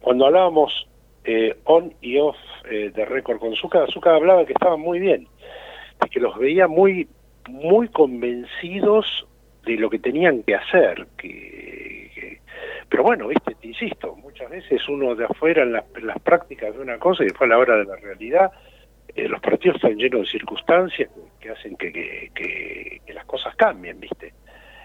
cuando 0.00 0.26
hablábamos 0.26 0.88
eh, 1.24 1.56
on 1.64 1.92
y 2.00 2.18
off 2.18 2.36
eh, 2.70 2.90
de 2.94 3.04
récord 3.04 3.38
con 3.38 3.54
Zucca, 3.54 3.86
Zucca 3.92 4.14
hablaba 4.14 4.46
que 4.46 4.52
estaban 4.52 4.80
muy 4.80 4.98
bien, 4.98 5.28
de 6.02 6.08
que 6.08 6.20
los 6.20 6.38
veía 6.38 6.66
muy, 6.66 7.08
muy 7.48 7.88
convencidos 7.88 9.26
de 9.66 9.76
lo 9.76 9.90
que 9.90 9.98
tenían 9.98 10.42
que 10.42 10.54
hacer, 10.54 11.06
que, 11.18 12.40
pero 12.88 13.02
bueno, 13.02 13.28
viste, 13.28 13.54
te 13.54 13.68
insisto, 13.68 14.16
muchas 14.16 14.48
veces 14.50 14.88
uno 14.88 15.14
de 15.14 15.26
afuera 15.26 15.62
en 15.62 15.72
las, 15.72 16.18
prácticas 16.22 16.74
de 16.74 16.80
una 16.80 16.98
cosa 16.98 17.22
y 17.22 17.26
después 17.26 17.50
a 17.50 17.54
la 17.54 17.58
hora 17.58 17.76
de 17.76 17.84
la 17.84 17.96
realidad 17.96 18.50
eh, 19.14 19.28
los 19.28 19.40
partidos 19.40 19.76
están 19.76 19.96
llenos 19.96 20.22
de 20.22 20.26
circunstancias 20.26 21.10
que 21.38 21.50
hacen 21.50 21.76
que, 21.76 23.00
las 23.12 23.26
cosas 23.26 23.54
cambien, 23.56 24.00
¿viste? 24.00 24.32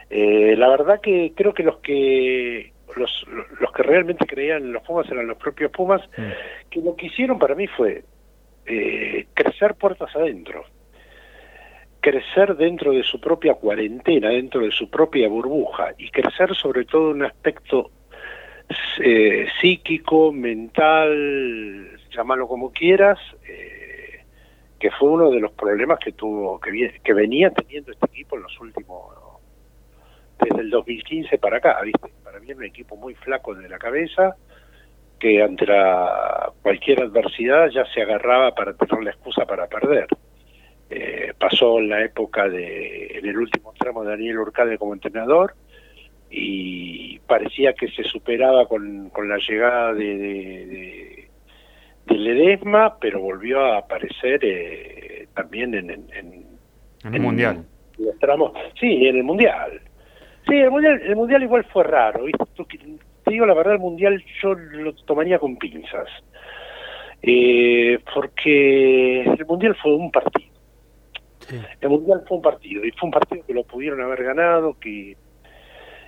La 0.09 0.67
verdad 0.67 0.99
que 1.01 1.33
creo 1.35 1.53
que 1.53 1.63
los 1.63 1.77
que 1.77 2.75
los, 2.95 3.25
los 3.59 3.71
que 3.71 3.83
realmente 3.83 4.25
creían 4.25 4.63
en 4.63 4.73
los 4.73 4.83
Pumas 4.83 5.09
eran 5.09 5.27
los 5.27 5.37
propios 5.37 5.71
Pumas, 5.71 6.01
mm. 6.17 6.69
que 6.69 6.81
lo 6.81 6.95
que 6.95 7.07
hicieron 7.07 7.39
para 7.39 7.55
mí 7.55 7.67
fue 7.67 8.03
eh, 8.65 9.27
crecer 9.33 9.75
puertas 9.75 10.15
adentro, 10.15 10.63
crecer 11.99 12.55
dentro 12.55 12.91
de 12.91 13.03
su 13.03 13.19
propia 13.19 13.55
cuarentena, 13.55 14.29
dentro 14.29 14.61
de 14.61 14.71
su 14.71 14.89
propia 14.89 15.27
burbuja, 15.27 15.93
y 15.97 16.09
crecer 16.09 16.55
sobre 16.55 16.85
todo 16.85 17.11
en 17.11 17.17
un 17.17 17.25
aspecto 17.25 17.91
psíquico, 19.61 20.31
mental, 20.31 21.99
llámalo 22.09 22.47
como 22.47 22.71
quieras, 22.71 23.19
eh, 23.47 24.23
que 24.79 24.89
fue 24.91 25.09
uno 25.09 25.29
de 25.29 25.39
los 25.39 25.51
problemas 25.51 25.99
que 25.99 26.11
tuvo 26.11 26.59
que, 26.59 26.99
que 27.03 27.13
venía 27.13 27.51
teniendo 27.51 27.91
este 27.91 28.05
equipo 28.07 28.35
en 28.35 28.43
los 28.43 28.59
últimos 28.59 29.25
desde 30.39 30.61
el 30.61 30.69
2015 30.69 31.37
para 31.37 31.57
acá, 31.57 31.79
¿viste? 31.83 32.11
Para 32.23 32.39
mí 32.39 32.51
es 32.51 32.57
un 32.57 32.63
equipo 32.63 32.95
muy 32.95 33.15
flaco 33.15 33.53
de 33.55 33.69
la 33.69 33.77
cabeza 33.77 34.35
que 35.19 35.41
ante 35.41 35.65
cualquier 36.61 37.03
adversidad 37.03 37.69
ya 37.69 37.85
se 37.93 38.01
agarraba 38.01 38.53
para 38.53 38.73
tener 38.73 39.03
la 39.03 39.11
excusa 39.11 39.45
para 39.45 39.67
perder. 39.67 40.07
Eh, 40.89 41.33
pasó 41.39 41.79
la 41.79 42.03
época 42.03 42.47
de, 42.47 43.17
en 43.17 43.25
el 43.25 43.37
último 43.37 43.73
tramo 43.77 44.03
de 44.03 44.11
Daniel 44.11 44.39
Urcade 44.39 44.77
como 44.77 44.93
entrenador 44.93 45.55
y 46.29 47.17
parecía 47.19 47.73
que 47.73 47.87
se 47.87 48.03
superaba 48.03 48.67
con, 48.67 49.09
con 49.09 49.29
la 49.29 49.37
llegada 49.37 49.93
de 49.93 51.25
de 52.05 52.15
Ledesma, 52.15 52.97
pero 52.99 53.19
volvió 53.19 53.61
a 53.61 53.79
aparecer 53.79 54.39
eh, 54.43 55.27
también 55.33 55.73
en, 55.73 55.89
en, 55.89 56.45
el 57.13 57.21
Mundial. 57.21 57.65
Los 57.97 58.17
tramos, 58.19 58.51
sí, 58.79 59.07
en 59.07 59.17
el 59.17 59.23
Mundial. 59.23 59.81
Sí, 60.47 60.55
el 60.57 60.71
Mundial, 60.71 61.01
el 61.03 61.15
mundial 61.15 61.43
igual 61.43 61.65
fue 61.65 61.83
raro. 61.83 62.25
Te 62.25 63.31
digo 63.31 63.45
la 63.45 63.53
verdad, 63.53 63.73
el 63.73 63.79
Mundial 63.79 64.23
yo 64.41 64.53
lo 64.53 64.93
tomaría 64.93 65.39
con 65.39 65.57
pinzas. 65.57 66.07
Eh, 67.21 67.99
porque 68.13 69.21
el 69.23 69.45
Mundial 69.45 69.75
fue 69.81 69.95
un 69.95 70.11
partido. 70.11 70.53
El 71.81 71.89
Mundial 71.89 72.23
fue 72.27 72.37
un 72.37 72.43
partido 72.43 72.85
y 72.85 72.91
fue 72.91 73.07
un 73.07 73.11
partido 73.11 73.45
que 73.45 73.53
lo 73.53 73.63
pudieron 73.63 74.01
haber 74.01 74.23
ganado, 74.23 74.77
que 74.79 75.15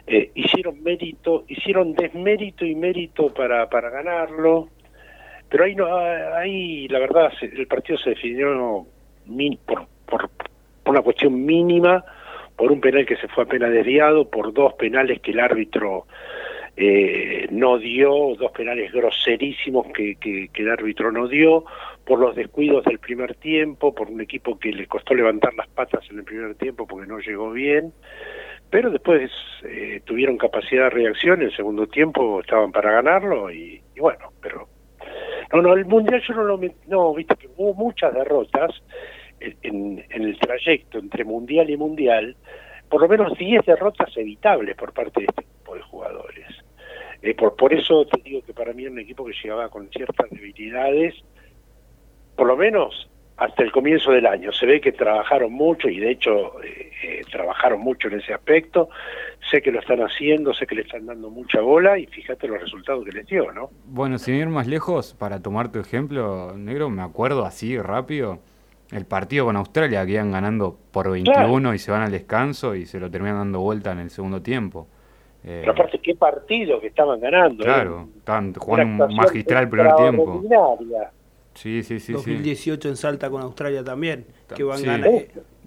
eh, 0.08 0.32
hicieron 0.36 0.82
mérito, 0.84 1.46
hicieron 1.48 1.94
desmérito 1.94 2.66
y 2.66 2.76
mérito 2.76 3.34
para, 3.34 3.70
para 3.70 3.90
ganarlo 3.90 4.70
pero 5.50 5.64
ahí, 5.64 5.76
no, 5.76 5.96
ahí 6.36 6.88
la 6.90 7.00
verdad, 7.00 7.32
el 7.42 7.68
partido 7.68 7.98
se 8.00 8.12
definió 8.12 8.86
por, 9.66 9.88
por, 10.06 10.30
una 10.86 11.02
cuestión 11.02 11.46
mínima, 11.46 12.04
por 12.58 12.72
un 12.72 12.82
penal 12.82 13.06
que 13.06 13.16
se 13.18 13.28
fue 13.30 13.44
apenas 13.46 13.72
desviado, 13.72 14.30
por 14.30 14.54
dos 14.54 14.74
penales 14.74 15.22
que 15.22 15.32
el 15.32 15.40
árbitro 15.40 16.08
eh, 16.76 17.48
no 17.52 17.78
dio, 17.78 18.36
dos 18.38 18.52
penales 18.52 18.92
groserísimos 18.92 19.88
que, 19.94 20.16
que, 20.16 20.50
el 20.56 20.70
árbitro 20.70 21.12
no 21.12 21.28
dio, 21.28 21.66
por 22.04 22.20
los 22.20 22.36
descuidos 22.36 22.84
del 22.86 23.00
primer 23.00 23.36
tiempo, 23.36 23.94
por 23.94 24.10
un 24.10 24.22
equipo 24.22 24.58
que 24.60 24.72
le 24.72 24.88
costó 24.88 25.14
levantar 25.14 25.54
las 25.54 25.68
patas 25.68 26.04
en 26.10 26.18
el 26.18 26.24
primer 26.24 26.56
tiempo 26.56 26.86
porque 26.86 27.08
no 27.08 27.20
llegó 27.20 27.52
bien, 27.52 27.94
pero 28.70 28.90
después 28.90 29.32
eh, 29.64 30.02
tuvieron 30.04 30.38
capacidad 30.38 30.86
de 30.86 30.90
reacción, 30.90 31.42
en 31.42 31.48
el 31.48 31.56
segundo 31.56 31.88
tiempo 31.88 32.42
estaban 32.42 32.72
para 32.72 32.92
ganarlo 32.92 33.52
y 33.52 33.82
bueno, 34.00 34.32
pero 34.42 34.68
no, 35.54 35.62
no, 35.62 35.74
el 35.74 35.86
Mundial 35.86 36.22
yo 36.28 36.34
no 36.34 36.44
lo... 36.44 36.60
No, 36.88 37.14
viste 37.14 37.36
que 37.36 37.48
hubo 37.56 37.74
muchas 37.74 38.14
derrotas 38.14 38.72
en, 39.40 40.04
el 40.10 40.40
trayecto 40.40 41.00
entre 41.00 41.24
Mundial 41.24 41.70
y 41.70 41.78
Mundial, 41.78 42.36
por 42.90 43.02
lo 43.02 43.08
menos 43.08 43.38
10 43.38 43.66
derrotas 43.66 44.16
evitables 44.16 44.76
por 44.76 44.94
parte 44.94 45.22
de 45.22 45.28
este 45.28 45.44
tipo 45.44 45.76
de 45.76 45.82
jugadores. 45.82 46.48
Eh, 47.22 47.34
por, 47.34 47.56
por 47.56 47.74
eso 47.74 48.06
te 48.06 48.22
digo 48.22 48.42
que 48.46 48.54
para 48.54 48.74
mí 48.74 48.84
era 48.84 48.92
un 48.92 49.00
equipo 49.00 49.26
que 49.26 49.34
llegaba 49.34 49.70
con 49.70 49.90
ciertas 49.90 50.30
debilidades, 50.30 51.16
por 52.36 52.48
lo 52.48 52.56
menos 52.56 53.10
hasta 53.38 53.64
el 53.64 53.72
comienzo 53.72 54.12
del 54.12 54.26
año. 54.26 54.52
Se 54.52 54.66
ve 54.66 54.82
que 54.82 54.92
trabajaron 54.92 55.54
mucho 55.54 55.88
y 55.90 56.00
de 56.00 56.12
hecho 56.12 56.62
eh, 56.64 56.92
eh, 57.04 57.22
trabajaron 57.32 57.80
mucho 57.82 58.08
en 58.08 58.20
ese 58.20 58.34
aspecto. 58.34 58.90
Sé 59.50 59.62
que 59.62 59.72
lo 59.72 59.80
están 59.80 60.00
haciendo, 60.00 60.54
sé 60.54 60.66
que 60.66 60.76
le 60.76 60.82
están 60.82 61.06
dando 61.06 61.30
mucha 61.30 61.62
bola 61.62 61.98
y 61.98 62.08
fíjate 62.08 62.48
los 62.48 62.60
resultados 62.60 63.06
que 63.06 63.12
les 63.12 63.28
dio, 63.28 63.52
¿no? 63.52 63.70
Bueno, 63.86 64.18
sin 64.18 64.36
ir 64.36 64.48
más 64.48 64.68
lejos, 64.68 65.14
para 65.14 65.42
tomar 65.42 65.72
tu 65.72 65.80
ejemplo, 65.80 66.54
Negro, 66.58 66.90
me 66.90 67.04
acuerdo 67.04 67.46
así 67.46 67.80
rápido 67.80 68.40
el 68.92 69.06
partido 69.06 69.46
con 69.46 69.56
Australia 69.56 70.06
que 70.06 70.14
iban 70.14 70.32
ganando 70.32 70.78
por 70.92 71.12
21 71.12 71.74
y 71.74 71.80
se 71.80 71.92
van 71.92 72.04
al 72.04 72.12
descanso 72.12 72.76
y 72.76 72.86
se 72.86 73.00
lo 73.00 73.10
terminan 73.12 73.38
dando 73.38 73.60
vuelta 73.60 73.92
en 73.92 74.00
el 74.00 74.10
segundo 74.10 74.42
tiempo. 74.42 74.88
Eh, 75.44 75.60
Pero 75.62 75.72
aparte, 75.72 76.00
qué 76.00 76.16
partido 76.16 76.80
que 76.80 76.88
estaban 76.88 77.20
ganando. 77.20 77.64
Claro, 77.64 78.10
estaban 78.18 78.54
jugando 78.54 79.06
un 79.06 79.16
magistral 79.16 79.64
el 79.64 79.70
primer 79.70 79.96
tiempo. 79.96 80.44
Sí, 81.54 81.82
sí, 81.84 82.00
sí. 82.00 82.14
2018 82.14 82.90
en 82.90 82.96
Salta 82.96 83.30
con 83.30 83.42
Australia 83.42 83.84
también, 83.84 84.26
que 84.56 84.64
van 84.64 84.84
ganar. 84.84 85.10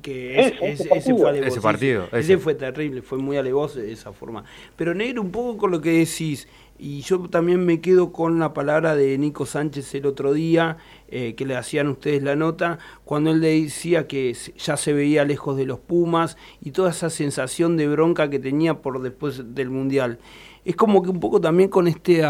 Que 0.01 0.41
ese, 0.41 0.57
fue 0.57 0.71
ese 0.71 1.61
partido. 1.61 2.09
Ese. 2.13 2.39
fue 2.39 2.55
terrible, 2.55 3.03
fue 3.03 3.19
muy 3.19 3.37
alevoso 3.37 3.81
de 3.81 3.93
esa 3.93 4.13
forma. 4.13 4.45
Pero 4.77 4.95
Negro, 4.95 5.21
un 5.21 5.31
poco 5.31 5.59
con 5.59 5.71
lo 5.71 5.81
que 5.81 5.91
decís, 5.91 6.49
y 6.79 7.03
yo 7.03 7.29
también 7.29 7.67
me 7.67 7.83
quedo 7.83 8.13
con 8.13 8.39
la 8.39 8.55
palabra 8.55 8.97
de 8.97 9.19
Nico 9.19 9.45
Sánchez 9.45 9.95
el 9.95 10.07
otro 10.07 10.33
día, 10.33 10.79
eh, 11.11 11.35
que 11.35 11.45
le 11.45 11.57
hacían 11.57 11.89
ustedes 11.89 12.23
la 12.23 12.37
nota, 12.37 12.79
cuando 13.05 13.31
él 13.31 13.41
le 13.41 13.63
decía 13.63 14.07
que 14.07 14.37
ya 14.57 14.77
se 14.77 14.93
veía 14.93 15.25
lejos 15.25 15.57
de 15.57 15.67
los 15.67 15.79
Pumas 15.79 16.37
y 16.61 16.71
toda 16.71 16.91
esa 16.91 17.11
sensación 17.11 17.77
de 17.77 17.89
bronca 17.89 18.31
que 18.31 18.39
tenía 18.39 18.81
por 18.83 19.01
después 19.03 19.55
del 19.55 19.71
Mundial. 19.71 20.19
Es 20.65 20.77
como 20.77 21.03
que 21.03 21.11
un 21.11 21.21
poco 21.21 21.41
también 21.41 21.69
con 21.69 21.89
este, 21.89 22.23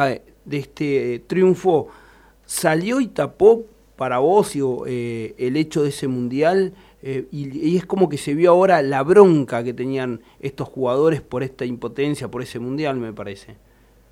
de 0.44 0.56
este 0.56 1.22
triunfo 1.26 1.88
salió 2.44 3.00
y 3.00 3.08
tapó 3.08 3.64
para 3.96 4.18
vos 4.18 4.56
eh, 4.86 5.34
el 5.36 5.56
hecho 5.56 5.82
de 5.82 5.90
ese 5.90 6.08
mundial 6.08 6.72
eh, 7.02 7.26
y, 7.30 7.76
es 7.76 7.86
como 7.86 8.08
que 8.08 8.18
se 8.18 8.34
vio 8.34 8.50
ahora 8.50 8.82
la 8.82 9.02
bronca 9.02 9.64
que 9.64 9.72
tenían 9.72 10.22
estos 10.40 10.68
jugadores 10.68 11.20
por 11.20 11.42
esta 11.42 11.64
impotencia, 11.64 12.28
por 12.28 12.42
ese 12.42 12.58
mundial, 12.58 12.96
me 12.96 13.12
parece. 13.12 13.56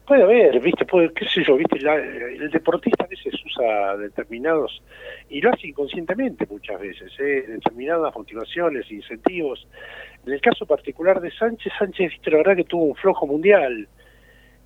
Puede 0.08 0.22
haber, 0.22 0.58
viste, 0.60 0.86
puede, 0.86 1.12
qué 1.12 1.26
sé 1.26 1.44
yo, 1.44 1.54
viste, 1.58 1.76
el 1.76 2.50
deportista 2.50 3.04
a 3.04 3.08
veces 3.08 3.34
usa 3.44 3.94
determinados, 3.98 4.82
y 5.28 5.38
lo 5.42 5.50
hace 5.50 5.68
inconscientemente 5.68 6.46
muchas 6.48 6.80
veces, 6.80 7.12
¿eh? 7.20 7.44
determinadas 7.46 8.16
motivaciones, 8.16 8.90
incentivos. 8.90 9.68
En 10.24 10.32
el 10.32 10.40
caso 10.40 10.64
particular 10.64 11.20
de 11.20 11.30
Sánchez, 11.30 11.74
Sánchez, 11.78 12.12
viste, 12.12 12.30
la 12.30 12.38
verdad 12.38 12.56
que 12.56 12.64
tuvo 12.64 12.84
un 12.84 12.94
flojo 12.94 13.26
mundial, 13.26 13.86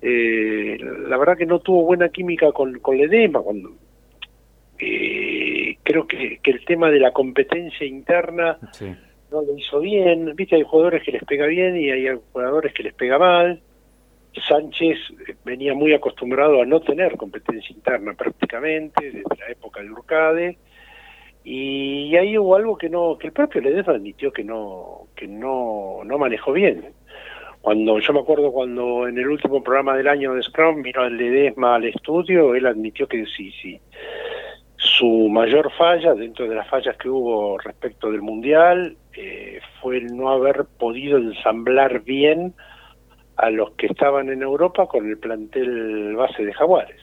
eh, 0.01 0.77
la 1.09 1.17
verdad 1.17 1.37
que 1.37 1.45
no 1.45 1.59
tuvo 1.59 1.83
buena 1.83 2.07
química 2.07 2.49
con, 2.53 2.79
con 2.79 2.97
Ledema, 2.97 3.41
cuando, 3.41 3.75
eh, 4.79 5.75
creo 5.83 6.07
que, 6.07 6.39
el 6.41 6.63
tema 6.63 6.89
de 6.89 7.01
la 7.01 7.11
competencia 7.11 7.85
interna 7.85 8.57
no 9.29 9.41
lo 9.41 9.57
hizo 9.57 9.81
bien, 9.81 10.33
viste, 10.37 10.55
hay 10.55 10.63
jugadores 10.63 11.03
que 11.03 11.11
les 11.11 11.23
pega 11.25 11.47
bien 11.47 11.75
y 11.75 11.91
hay 11.91 12.17
jugadores 12.31 12.73
que 12.73 12.83
les 12.83 12.93
pega 12.93 13.19
mal, 13.19 13.61
Sánchez 14.41 14.97
venía 15.45 15.73
muy 15.73 15.93
acostumbrado 15.93 16.61
a 16.61 16.65
no 16.65 16.81
tener 16.81 17.17
competencia 17.17 17.73
interna 17.75 18.13
prácticamente 18.13 19.11
desde 19.11 19.35
la 19.39 19.49
época 19.49 19.81
de 19.81 19.91
Urcade 19.91 20.57
y 21.43 22.15
ahí 22.15 22.37
hubo 22.37 22.55
algo 22.55 22.77
que 22.77 22.89
no 22.89 23.17
que 23.17 23.27
el 23.27 23.33
propio 23.33 23.61
Ledesma 23.61 23.93
admitió 23.93 24.31
que 24.31 24.43
no 24.43 25.07
que 25.15 25.27
no 25.27 26.01
no 26.03 26.17
manejó 26.17 26.53
bien. 26.53 26.93
Cuando 27.61 27.99
yo 27.99 28.13
me 28.13 28.19
acuerdo 28.19 28.51
cuando 28.51 29.07
en 29.07 29.17
el 29.17 29.27
último 29.27 29.63
programa 29.63 29.95
del 29.95 30.07
año 30.07 30.33
de 30.33 30.43
Scrum 30.43 30.81
vino 30.81 31.03
el 31.05 31.17
Ledesma 31.17 31.75
al 31.75 31.85
estudio 31.85 32.55
él 32.55 32.65
admitió 32.65 33.07
que 33.07 33.25
sí 33.25 33.51
sí 33.61 33.79
su 34.77 35.29
mayor 35.29 35.71
falla 35.71 36.13
dentro 36.13 36.47
de 36.47 36.55
las 36.55 36.67
fallas 36.67 36.97
que 36.97 37.09
hubo 37.09 37.57
respecto 37.57 38.11
del 38.11 38.21
mundial 38.21 38.97
eh, 39.15 39.59
fue 39.81 39.97
el 39.97 40.15
no 40.15 40.29
haber 40.29 40.65
podido 40.77 41.17
ensamblar 41.17 42.01
bien 42.01 42.53
a 43.37 43.49
los 43.49 43.71
que 43.71 43.87
estaban 43.87 44.29
en 44.29 44.41
Europa 44.41 44.87
con 44.87 45.09
el 45.09 45.17
plantel 45.17 46.15
base 46.15 46.45
de 46.45 46.53
Jaguares 46.53 47.01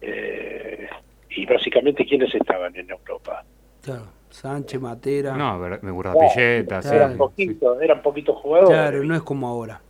eh, 0.00 0.88
y 1.30 1.46
básicamente 1.46 2.04
quiénes 2.04 2.34
estaban 2.34 2.74
en 2.76 2.90
Europa. 2.90 3.44
Claro, 3.82 4.06
Sánchez, 4.28 4.80
Matera. 4.80 5.36
No, 5.36 5.58
me 5.58 5.90
guarda 5.90 6.14
Pilleta, 6.14 6.80
eran, 6.94 7.16
poquitos, 7.16 7.80
eran 7.80 8.02
poquitos 8.02 8.36
jugadores. 8.36 8.70
Claro, 8.70 9.04
no 9.04 9.14
es 9.14 9.22
como 9.22 9.48
ahora. 9.48 9.80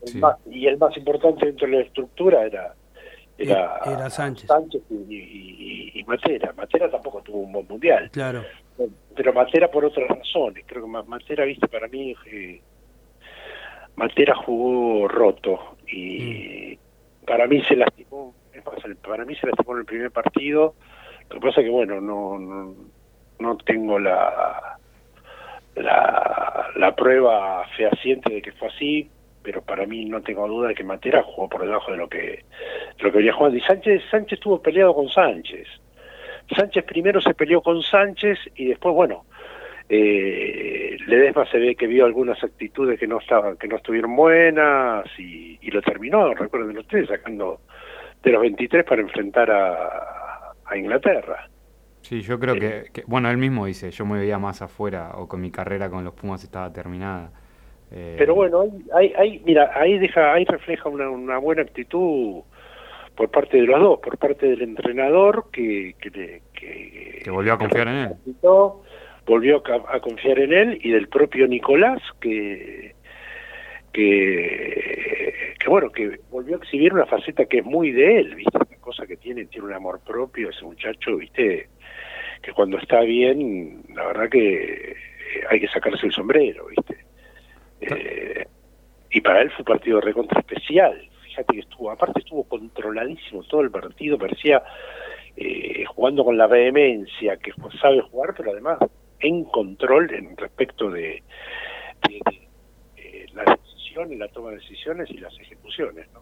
y 0.50 0.66
el 0.66 0.78
más 0.78 0.96
importante 0.96 1.46
dentro 1.46 1.66
de 1.66 1.76
la 1.76 1.82
estructura 1.82 2.44
era 2.44 2.74
era, 3.38 3.80
era 3.86 4.10
Sánchez, 4.10 4.48
Sánchez 4.48 4.82
y, 4.90 5.92
y, 5.94 6.04
Matera. 6.04 6.52
Matera 6.56 6.90
tampoco 6.90 7.22
tuvo 7.22 7.38
un 7.38 7.52
buen 7.52 7.68
mundial. 7.68 8.10
Claro. 8.10 8.42
Pero 9.14 9.32
Matera 9.32 9.70
por 9.70 9.84
otras 9.84 10.08
razones. 10.08 10.64
Creo 10.66 10.82
que 10.84 10.90
Matera, 11.06 11.44
viste, 11.44 11.68
para 11.68 11.86
mí, 11.86 12.16
eh, 12.32 12.60
Matera 13.98 14.34
jugó 14.36 15.08
roto 15.08 15.76
y 15.88 16.78
mm. 16.78 17.26
para 17.26 17.48
mí 17.48 17.60
se 17.64 17.74
lastimó 17.74 18.32
para 19.04 19.24
mí 19.24 19.34
se 19.36 19.46
lastimó 19.46 19.72
en 19.74 19.80
el 19.80 19.84
primer 19.84 20.10
partido. 20.10 20.74
Lo 21.28 21.34
que 21.34 21.40
pasa 21.40 21.60
es 21.60 21.66
que, 21.66 21.70
bueno, 21.70 22.00
no, 22.00 22.74
no, 23.38 23.56
tengo 23.58 23.98
la, 23.98 24.78
la, 25.76 26.66
la 26.76 26.96
prueba 26.96 27.66
fehaciente 27.76 28.34
de 28.34 28.42
que 28.42 28.52
fue 28.52 28.68
así, 28.68 29.10
pero 29.42 29.62
para 29.62 29.86
mí 29.86 30.04
no 30.04 30.22
tengo 30.22 30.48
duda 30.48 30.68
de 30.68 30.74
que 30.74 30.84
Matera 30.84 31.22
jugó 31.22 31.48
por 31.48 31.62
debajo 31.62 31.90
de 31.90 31.98
lo 31.98 32.08
que, 32.08 32.18
de 32.18 33.02
lo 33.02 33.10
que 33.10 33.18
venía 33.18 33.32
jugando. 33.32 33.58
Y 33.58 33.62
Sánchez, 33.62 34.02
Sánchez 34.10 34.38
estuvo 34.38 34.60
peleado 34.60 34.94
con 34.94 35.08
Sánchez. 35.08 35.68
Sánchez 36.56 36.84
primero 36.84 37.20
se 37.20 37.34
peleó 37.34 37.60
con 37.60 37.82
Sánchez 37.82 38.38
y 38.56 38.66
después, 38.66 38.94
bueno, 38.94 39.24
eh, 39.88 40.96
Ledesma 41.06 41.46
se 41.50 41.58
ve 41.58 41.74
que 41.74 41.86
vio 41.86 42.04
algunas 42.04 42.42
actitudes 42.42 42.98
que 42.98 43.06
no 43.06 43.18
estaban, 43.18 43.56
que 43.56 43.68
no 43.68 43.76
estuvieron 43.76 44.14
buenas 44.14 45.06
y, 45.18 45.58
y 45.60 45.70
lo 45.70 45.80
terminó, 45.82 46.34
recuerden 46.34 46.76
ustedes, 46.76 47.08
sacando 47.08 47.60
de 48.22 48.32
los 48.32 48.42
23 48.42 48.84
para 48.84 49.00
enfrentar 49.00 49.50
a, 49.50 50.52
a 50.66 50.76
Inglaterra. 50.76 51.48
Sí, 52.02 52.22
yo 52.22 52.38
creo 52.38 52.54
que, 52.54 53.02
bueno, 53.06 53.30
él 53.30 53.38
mismo 53.38 53.66
dice, 53.66 53.90
yo 53.90 54.06
me 54.06 54.18
veía 54.18 54.38
más 54.38 54.62
afuera 54.62 55.12
o 55.14 55.28
con 55.28 55.40
mi 55.40 55.50
carrera 55.50 55.90
con 55.90 56.04
los 56.04 56.14
Pumas 56.14 56.42
estaba 56.42 56.72
terminada. 56.72 57.30
Eh, 57.90 58.16
Pero 58.18 58.34
bueno, 58.34 58.64
ahí, 58.94 59.12
ahí, 59.18 59.42
mira, 59.44 59.70
ahí 59.74 59.98
deja, 59.98 60.32
ahí 60.32 60.44
refleja 60.44 60.88
una, 60.88 61.08
una 61.10 61.38
buena 61.38 61.62
actitud 61.62 62.42
por 63.16 63.30
parte 63.30 63.56
de 63.56 63.64
los 63.64 63.80
dos, 63.80 63.98
por 64.00 64.16
parte 64.16 64.46
del 64.46 64.62
entrenador 64.62 65.46
que 65.50 65.96
que, 66.00 66.42
que, 66.52 67.30
volvió 67.30 67.54
a 67.54 67.58
confiar 67.58 67.88
en 67.88 67.94
él, 67.94 68.08
volvió 69.28 69.62
a, 69.88 70.00
confiar 70.00 70.38
en 70.38 70.52
él 70.52 70.78
y 70.82 70.90
del 70.90 71.08
propio 71.08 71.46
Nicolás 71.46 72.00
que 72.20 72.94
que, 73.92 75.54
que 75.58 75.68
bueno, 75.68 75.90
que 75.90 76.18
volvió 76.30 76.56
a 76.56 76.58
exhibir 76.58 76.92
una 76.92 77.06
faceta 77.06 77.46
que 77.46 77.58
es 77.58 77.64
muy 77.64 77.90
de 77.90 78.20
él, 78.20 78.34
¿viste? 78.34 78.56
Una 78.56 78.78
cosa 78.80 79.06
que 79.06 79.16
tiene, 79.16 79.46
tiene 79.46 79.66
un 79.66 79.72
amor 79.72 80.00
propio 80.06 80.50
ese 80.50 80.64
muchacho, 80.64 81.16
¿viste? 81.16 81.68
Que 82.42 82.52
cuando 82.52 82.78
está 82.78 83.00
bien, 83.00 83.82
la 83.94 84.06
verdad 84.06 84.28
que 84.28 84.94
hay 85.50 85.60
que 85.60 85.68
sacarse 85.68 86.06
el 86.06 86.12
sombrero, 86.12 86.66
¿viste? 86.66 86.96
Eh, 87.80 88.46
y 89.10 89.20
para 89.20 89.42
él 89.42 89.50
fue 89.50 89.60
un 89.60 89.64
partido 89.64 90.00
recontra 90.00 90.40
especial, 90.40 91.08
fíjate 91.24 91.54
que 91.54 91.60
estuvo, 91.60 91.90
aparte 91.90 92.20
estuvo 92.20 92.44
controladísimo 92.44 93.42
todo 93.44 93.62
el 93.62 93.70
partido, 93.70 94.18
parecía 94.18 94.62
eh, 95.36 95.84
jugando 95.86 96.24
con 96.24 96.36
la 96.36 96.46
vehemencia 96.46 97.36
que 97.38 97.52
sabe 97.80 98.00
jugar, 98.02 98.34
pero 98.36 98.52
además 98.52 98.78
en 99.20 99.44
control 99.44 100.12
en 100.14 100.36
respecto 100.36 100.90
de, 100.90 101.22
de, 102.08 102.20
de, 102.96 103.26
la 103.34 103.58
en 103.96 104.18
la 104.18 104.28
toma 104.28 104.50
de 104.50 104.56
decisiones 104.56 105.10
y 105.10 105.18
las 105.18 105.36
ejecuciones. 105.40 106.06
¿no? 106.14 106.20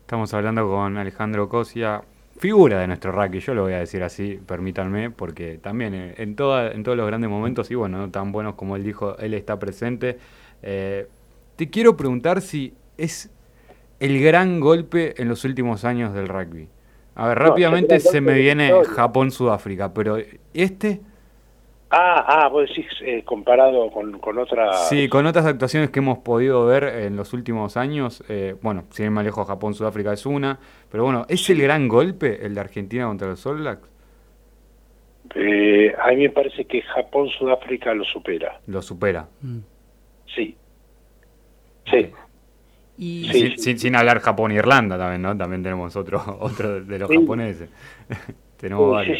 Estamos 0.00 0.32
hablando 0.32 0.68
con 0.68 0.96
Alejandro 0.96 1.48
Cosia, 1.48 2.02
figura 2.38 2.80
de 2.80 2.86
nuestro 2.86 3.10
rugby, 3.10 3.40
yo 3.40 3.54
lo 3.54 3.62
voy 3.62 3.72
a 3.72 3.78
decir 3.78 4.02
así, 4.02 4.38
permítanme, 4.46 5.10
porque 5.10 5.58
también 5.58 5.94
en, 5.94 6.14
en 6.16 6.36
todos 6.36 6.96
los 6.96 7.06
grandes 7.06 7.28
momentos, 7.28 7.70
y 7.70 7.74
bueno, 7.74 7.98
no 7.98 8.10
tan 8.10 8.30
buenos 8.30 8.54
como 8.54 8.76
él 8.76 8.84
dijo, 8.84 9.18
él 9.18 9.34
está 9.34 9.58
presente. 9.58 10.18
Eh, 10.62 11.08
te 11.56 11.68
quiero 11.68 11.96
preguntar 11.96 12.40
si 12.42 12.74
es 12.96 13.32
el 13.98 14.22
gran 14.22 14.60
golpe 14.60 15.20
en 15.20 15.28
los 15.28 15.44
últimos 15.44 15.84
años 15.84 16.14
del 16.14 16.28
rugby. 16.28 16.68
A 17.16 17.28
ver, 17.28 17.38
rápidamente 17.38 17.98
se 17.98 18.20
me 18.20 18.34
viene 18.34 18.72
Japón-Sudáfrica, 18.84 19.92
pero 19.92 20.18
este... 20.54 21.00
Ah, 21.88 22.24
ah, 22.26 22.48
vos 22.48 22.68
decís 22.68 22.86
eh, 23.02 23.22
comparado 23.24 23.90
con, 23.92 24.18
con 24.18 24.38
otras... 24.38 24.88
Sí, 24.88 25.08
con 25.08 25.24
otras 25.26 25.46
actuaciones 25.46 25.90
que 25.90 26.00
hemos 26.00 26.18
podido 26.18 26.66
ver 26.66 26.84
en 26.84 27.16
los 27.16 27.32
últimos 27.32 27.76
años. 27.76 28.24
Eh, 28.28 28.56
bueno, 28.60 28.84
si 28.90 29.04
bien 29.04 29.12
más 29.12 29.24
lejos 29.24 29.46
Japón, 29.46 29.72
Sudáfrica 29.74 30.12
es 30.12 30.26
una. 30.26 30.58
Pero 30.90 31.04
bueno, 31.04 31.26
¿es 31.28 31.48
el 31.48 31.62
gran 31.62 31.86
golpe 31.86 32.44
el 32.44 32.54
de 32.54 32.60
Argentina 32.60 33.06
contra 33.06 33.28
los 33.28 33.46
All 33.46 33.58
Blacks? 33.58 33.88
Eh, 35.36 35.94
a 35.96 36.08
mí 36.10 36.16
me 36.16 36.30
parece 36.30 36.64
que 36.64 36.82
Japón, 36.82 37.28
Sudáfrica 37.28 37.94
lo 37.94 38.04
supera. 38.04 38.60
Lo 38.66 38.82
supera. 38.82 39.28
Mm. 39.42 39.58
Sí. 40.34 40.56
Sí. 41.88 42.10
Y... 42.98 43.56
sin, 43.58 43.78
sin, 43.78 43.94
hablar 43.94 44.20
Japón 44.20 44.50
e 44.50 44.54
Irlanda 44.54 44.98
también, 44.98 45.22
¿no? 45.22 45.36
También 45.36 45.62
tenemos 45.62 45.94
otro, 45.94 46.20
otro 46.40 46.80
de 46.80 46.98
los 46.98 47.08
japoneses. 47.08 47.70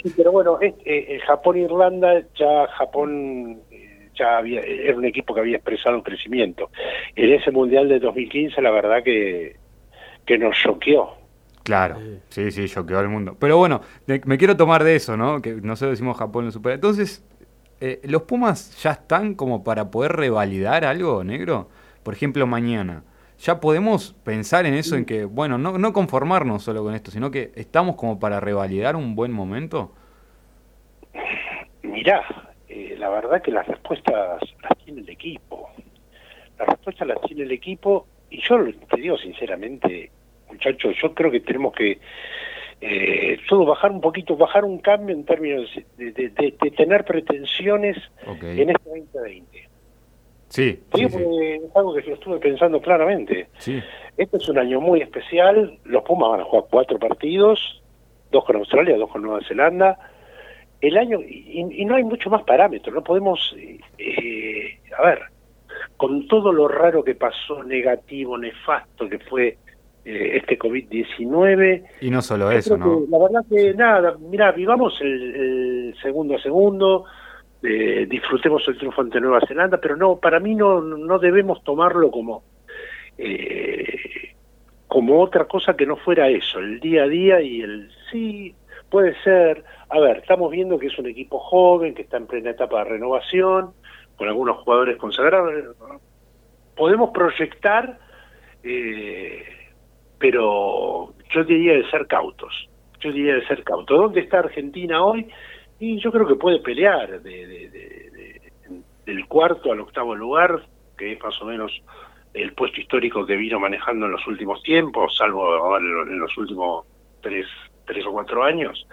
sí, 0.02 0.12
pero 0.16 0.32
bueno, 0.32 0.58
eh, 0.60 1.20
Japón 1.26 1.56
e 1.56 1.60
Irlanda, 1.60 2.22
ya 2.34 2.66
Japón 2.78 3.60
eh, 3.70 4.08
ya 4.14 4.38
había, 4.38 4.60
era 4.60 4.96
un 4.96 5.04
equipo 5.04 5.34
que 5.34 5.40
había 5.40 5.56
expresado 5.56 5.96
un 5.96 6.02
crecimiento. 6.02 6.70
En 7.14 7.32
ese 7.32 7.50
Mundial 7.50 7.88
de 7.88 7.98
2015, 7.98 8.60
la 8.62 8.70
verdad 8.70 9.02
que, 9.02 9.56
que 10.24 10.38
nos 10.38 10.56
choqueó. 10.56 11.14
Claro, 11.62 11.96
sí, 12.28 12.50
sí, 12.52 12.68
choqueó 12.68 12.98
al 12.98 13.08
mundo. 13.08 13.36
Pero 13.38 13.58
bueno, 13.58 13.80
me 14.06 14.38
quiero 14.38 14.56
tomar 14.56 14.84
de 14.84 14.94
eso, 14.94 15.16
¿no? 15.16 15.42
Que 15.42 15.52
nosotros 15.54 15.92
decimos 15.92 16.16
Japón 16.16 16.44
no 16.44 16.52
supera. 16.52 16.76
Entonces, 16.76 17.24
eh, 17.80 18.00
¿los 18.04 18.22
Pumas 18.22 18.80
ya 18.82 18.92
están 18.92 19.34
como 19.34 19.64
para 19.64 19.90
poder 19.90 20.12
revalidar 20.12 20.84
algo, 20.84 21.24
negro? 21.24 21.68
Por 22.04 22.14
ejemplo, 22.14 22.46
mañana 22.46 23.02
ya 23.38 23.60
podemos 23.60 24.14
pensar 24.24 24.66
en 24.66 24.74
eso, 24.74 24.96
en 24.96 25.04
que, 25.04 25.24
bueno, 25.24 25.58
no, 25.58 25.78
no 25.78 25.92
conformarnos 25.92 26.62
solo 26.62 26.82
con 26.82 26.94
esto, 26.94 27.10
sino 27.10 27.30
que 27.30 27.52
estamos 27.54 27.96
como 27.96 28.18
para 28.18 28.40
revalidar 28.40 28.96
un 28.96 29.14
buen 29.14 29.32
momento? 29.32 29.92
Mirá, 31.82 32.22
eh, 32.68 32.96
la 32.98 33.08
verdad 33.10 33.42
que 33.42 33.50
las 33.50 33.66
respuestas 33.66 34.40
las 34.62 34.78
tiene 34.84 35.00
el 35.02 35.08
equipo. 35.08 35.70
Las 36.58 36.68
respuestas 36.68 37.08
las 37.08 37.20
tiene 37.22 37.42
el 37.42 37.52
equipo 37.52 38.06
y 38.30 38.40
yo 38.42 38.58
te 38.90 39.00
digo 39.00 39.16
sinceramente, 39.18 40.10
muchachos, 40.48 40.96
yo 41.00 41.14
creo 41.14 41.30
que 41.30 41.40
tenemos 41.40 41.74
que 41.74 41.98
eh, 42.80 43.38
todo 43.48 43.64
bajar 43.64 43.90
un 43.90 44.00
poquito, 44.00 44.36
bajar 44.36 44.64
un 44.64 44.78
cambio 44.78 45.14
en 45.14 45.24
términos 45.24 45.70
de, 45.96 46.12
de, 46.12 46.70
tener 46.76 47.04
pretensiones 47.04 47.96
en 48.42 48.70
este 48.70 48.88
2020. 48.88 49.55
Sí, 50.56 50.80
es 50.94 51.14
algo 51.74 51.94
que 51.94 52.02
yo 52.02 52.14
estuve 52.14 52.38
pensando 52.38 52.80
claramente. 52.80 53.46
Este 53.58 54.36
es 54.38 54.48
un 54.48 54.56
año 54.56 54.80
muy 54.80 55.02
especial. 55.02 55.78
Los 55.84 56.02
Pumas 56.02 56.30
van 56.30 56.40
a 56.40 56.44
jugar 56.44 56.64
cuatro 56.70 56.98
partidos, 56.98 57.82
dos 58.32 58.42
con 58.46 58.56
Australia, 58.56 58.96
dos 58.96 59.10
con 59.10 59.20
Nueva 59.20 59.40
Zelanda. 59.46 59.98
El 60.80 60.96
año 60.96 61.20
y, 61.20 61.84
no 61.84 61.96
hay 61.96 62.04
mucho 62.04 62.30
más 62.30 62.42
parámetros. 62.44 62.94
No 62.94 63.04
podemos, 63.04 63.54
eh, 63.98 64.80
a 64.98 65.04
ver, 65.04 65.18
con 65.98 66.26
todo 66.26 66.50
lo 66.54 66.68
raro 66.68 67.04
que 67.04 67.14
pasó, 67.14 67.62
negativo, 67.62 68.38
nefasto 68.38 69.10
que 69.10 69.18
fue 69.18 69.58
eh, 70.06 70.38
este 70.38 70.58
COVID-19. 70.58 71.84
Y 72.00 72.08
no 72.08 72.22
solo 72.22 72.50
eso, 72.50 72.78
¿no? 72.78 73.02
La 73.10 73.18
verdad 73.18 73.44
que 73.46 73.74
nada, 73.74 74.16
mira, 74.18 74.52
vivamos 74.52 74.98
el 75.02 75.94
segundo 76.00 76.36
a 76.36 76.40
segundo 76.40 77.04
eh, 77.68 78.06
disfrutemos 78.08 78.66
el 78.68 78.76
triunfo 78.78 79.00
ante 79.00 79.20
Nueva 79.20 79.40
Zelanda, 79.46 79.78
pero 79.78 79.96
no, 79.96 80.16
para 80.16 80.38
mí 80.38 80.54
no, 80.54 80.80
no 80.80 81.18
debemos 81.18 81.64
tomarlo 81.64 82.12
como, 82.12 82.44
eh, 83.18 84.34
como 84.86 85.20
otra 85.20 85.46
cosa 85.46 85.76
que 85.76 85.84
no 85.84 85.96
fuera 85.96 86.28
eso, 86.28 86.60
el 86.60 86.78
día 86.78 87.02
a 87.02 87.08
día 87.08 87.40
y 87.40 87.62
el 87.62 87.90
sí, 88.10 88.54
puede 88.88 89.20
ser, 89.22 89.64
a 89.88 89.98
ver, 89.98 90.18
estamos 90.18 90.52
viendo 90.52 90.78
que 90.78 90.86
es 90.86 90.98
un 90.98 91.06
equipo 91.06 91.40
joven, 91.40 91.94
que 91.94 92.02
está 92.02 92.18
en 92.18 92.28
plena 92.28 92.50
etapa 92.50 92.84
de 92.84 92.90
renovación, 92.90 93.72
con 94.16 94.28
algunos 94.28 94.58
jugadores 94.58 94.96
consagrados, 94.96 95.52
podemos 96.76 97.10
proyectar, 97.10 97.98
eh, 98.62 99.42
pero 100.18 101.14
yo 101.34 101.44
diría 101.44 101.72
de 101.72 101.90
ser 101.90 102.06
cautos, 102.06 102.68
yo 103.00 103.10
diría 103.10 103.34
de 103.34 103.46
ser 103.46 103.64
cautos. 103.64 103.98
¿Dónde 103.98 104.20
está 104.20 104.38
Argentina 104.38 105.04
hoy? 105.04 105.28
Y 105.78 106.00
yo 106.00 106.10
creo 106.10 106.26
que 106.26 106.36
puede 106.36 106.60
pelear 106.60 107.20
del 107.20 108.40
cuarto 109.28 109.72
al 109.72 109.80
octavo 109.80 110.14
lugar, 110.14 110.62
que 110.96 111.12
es 111.12 111.22
más 111.22 111.40
o 111.42 111.44
menos 111.44 111.82
el 112.32 112.52
puesto 112.52 112.80
histórico 112.80 113.26
que 113.26 113.36
vino 113.36 113.58
manejando 113.58 114.06
en 114.06 114.12
los 114.12 114.26
últimos 114.26 114.62
tiempos, 114.62 115.16
salvo 115.16 115.78
en 115.78 116.18
los 116.18 116.36
últimos 116.36 116.86
tres, 117.20 117.46
tres 117.86 118.04
o 118.06 118.12
cuatro 118.12 118.42
años, 118.42 118.86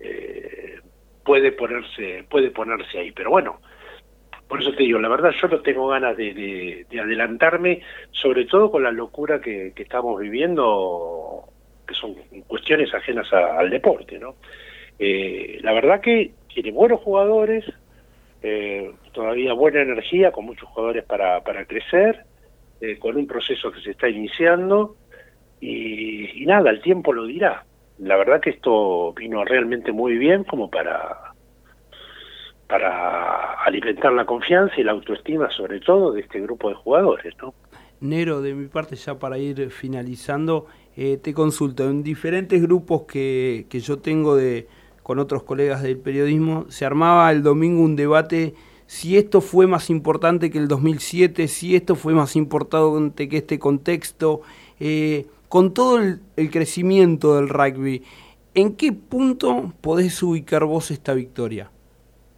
eh, 0.00 0.80
puede 1.24 1.52
ponerse, 1.52 2.24
puede 2.28 2.50
ponerse 2.50 2.98
ahí. 2.98 3.12
Pero 3.12 3.30
bueno, 3.30 3.60
por 4.48 4.60
eso 4.60 4.72
te 4.72 4.82
digo, 4.82 4.98
la 4.98 5.08
verdad 5.08 5.32
yo 5.40 5.48
no 5.48 5.60
tengo 5.60 5.88
ganas 5.88 6.16
de, 6.16 6.86
adelantarme, 6.90 7.82
sobre 8.10 8.44
todo 8.44 8.70
con 8.70 8.82
la 8.82 8.92
locura 8.92 9.40
que, 9.40 9.72
estamos 9.76 10.20
viviendo, 10.20 11.44
que 11.86 11.94
son 11.94 12.14
cuestiones 12.46 12.92
ajenas 12.92 13.32
al 13.32 13.70
deporte, 13.70 14.18
¿no? 14.18 14.34
Eh, 15.04 15.58
la 15.62 15.72
verdad 15.72 16.00
que 16.00 16.30
tiene 16.54 16.70
buenos 16.70 17.00
jugadores, 17.00 17.64
eh, 18.40 18.92
todavía 19.10 19.52
buena 19.52 19.82
energía, 19.82 20.30
con 20.30 20.44
muchos 20.44 20.68
jugadores 20.68 21.04
para, 21.04 21.42
para 21.42 21.64
crecer, 21.64 22.24
eh, 22.80 23.00
con 23.00 23.16
un 23.16 23.26
proceso 23.26 23.72
que 23.72 23.80
se 23.80 23.90
está 23.90 24.08
iniciando 24.08 24.94
y, 25.60 26.44
nada, 26.46 26.70
el 26.70 26.80
tiempo 26.82 27.12
lo 27.12 27.26
dirá. 27.26 27.64
La 27.98 28.16
verdad 28.16 28.40
que 28.40 28.50
esto 28.50 29.12
vino 29.14 29.44
realmente 29.44 29.90
muy 29.90 30.16
bien 30.18 30.44
como 30.44 30.70
para 30.70 31.34
alimentar 33.66 34.12
la 34.12 34.24
confianza 34.24 34.74
y 34.78 34.84
la 34.84 34.92
autoestima 34.92 35.50
sobre 35.50 35.80
todo 35.80 36.12
de 36.12 36.20
este 36.20 36.40
grupo 36.40 36.68
de 36.68 36.76
jugadores, 36.76 37.34
¿no? 37.42 37.54
Nero, 38.00 38.40
de 38.40 38.54
mi 38.54 38.68
parte 38.68 38.94
ya 38.94 39.18
para 39.18 39.36
ir 39.36 39.68
finalizando, 39.70 40.66
te 40.94 41.34
consulto, 41.34 41.90
en 41.90 42.04
diferentes 42.04 42.62
grupos 42.62 43.02
que, 43.02 43.66
que 43.68 43.80
yo 43.80 43.98
tengo 43.98 44.36
de, 44.36 44.66
con 45.02 45.18
otros 45.18 45.42
colegas 45.42 45.82
del 45.82 45.98
periodismo, 45.98 46.66
se 46.68 46.84
armaba 46.84 47.30
el 47.30 47.42
domingo 47.42 47.82
un 47.82 47.96
debate 47.96 48.54
si 48.92 49.16
esto 49.16 49.40
fue 49.40 49.66
más 49.66 49.88
importante 49.88 50.50
que 50.50 50.58
el 50.58 50.68
2007, 50.68 51.48
si 51.48 51.74
esto 51.74 51.94
fue 51.94 52.12
más 52.12 52.36
importante 52.36 53.26
que 53.26 53.38
este 53.38 53.58
contexto, 53.58 54.42
eh, 54.78 55.24
con 55.48 55.72
todo 55.72 55.98
el, 55.98 56.50
crecimiento 56.50 57.36
del 57.36 57.48
rugby, 57.48 58.02
¿en 58.54 58.76
qué 58.76 58.92
punto 58.92 59.72
podés 59.80 60.22
ubicar 60.22 60.66
vos 60.66 60.90
esta 60.90 61.14
victoria? 61.14 61.70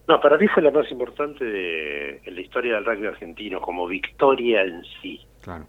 No, 0.06 0.20
para 0.20 0.38
mí 0.38 0.46
fue 0.46 0.62
la 0.62 0.70
más 0.70 0.88
importante 0.92 1.44
de, 1.44 2.20
en 2.24 2.34
la 2.36 2.40
historia 2.40 2.74
del 2.74 2.84
rugby 2.84 3.08
argentino, 3.08 3.60
como 3.60 3.88
victoria 3.88 4.62
en 4.62 4.84
sí. 5.02 5.20
Claro. 5.42 5.66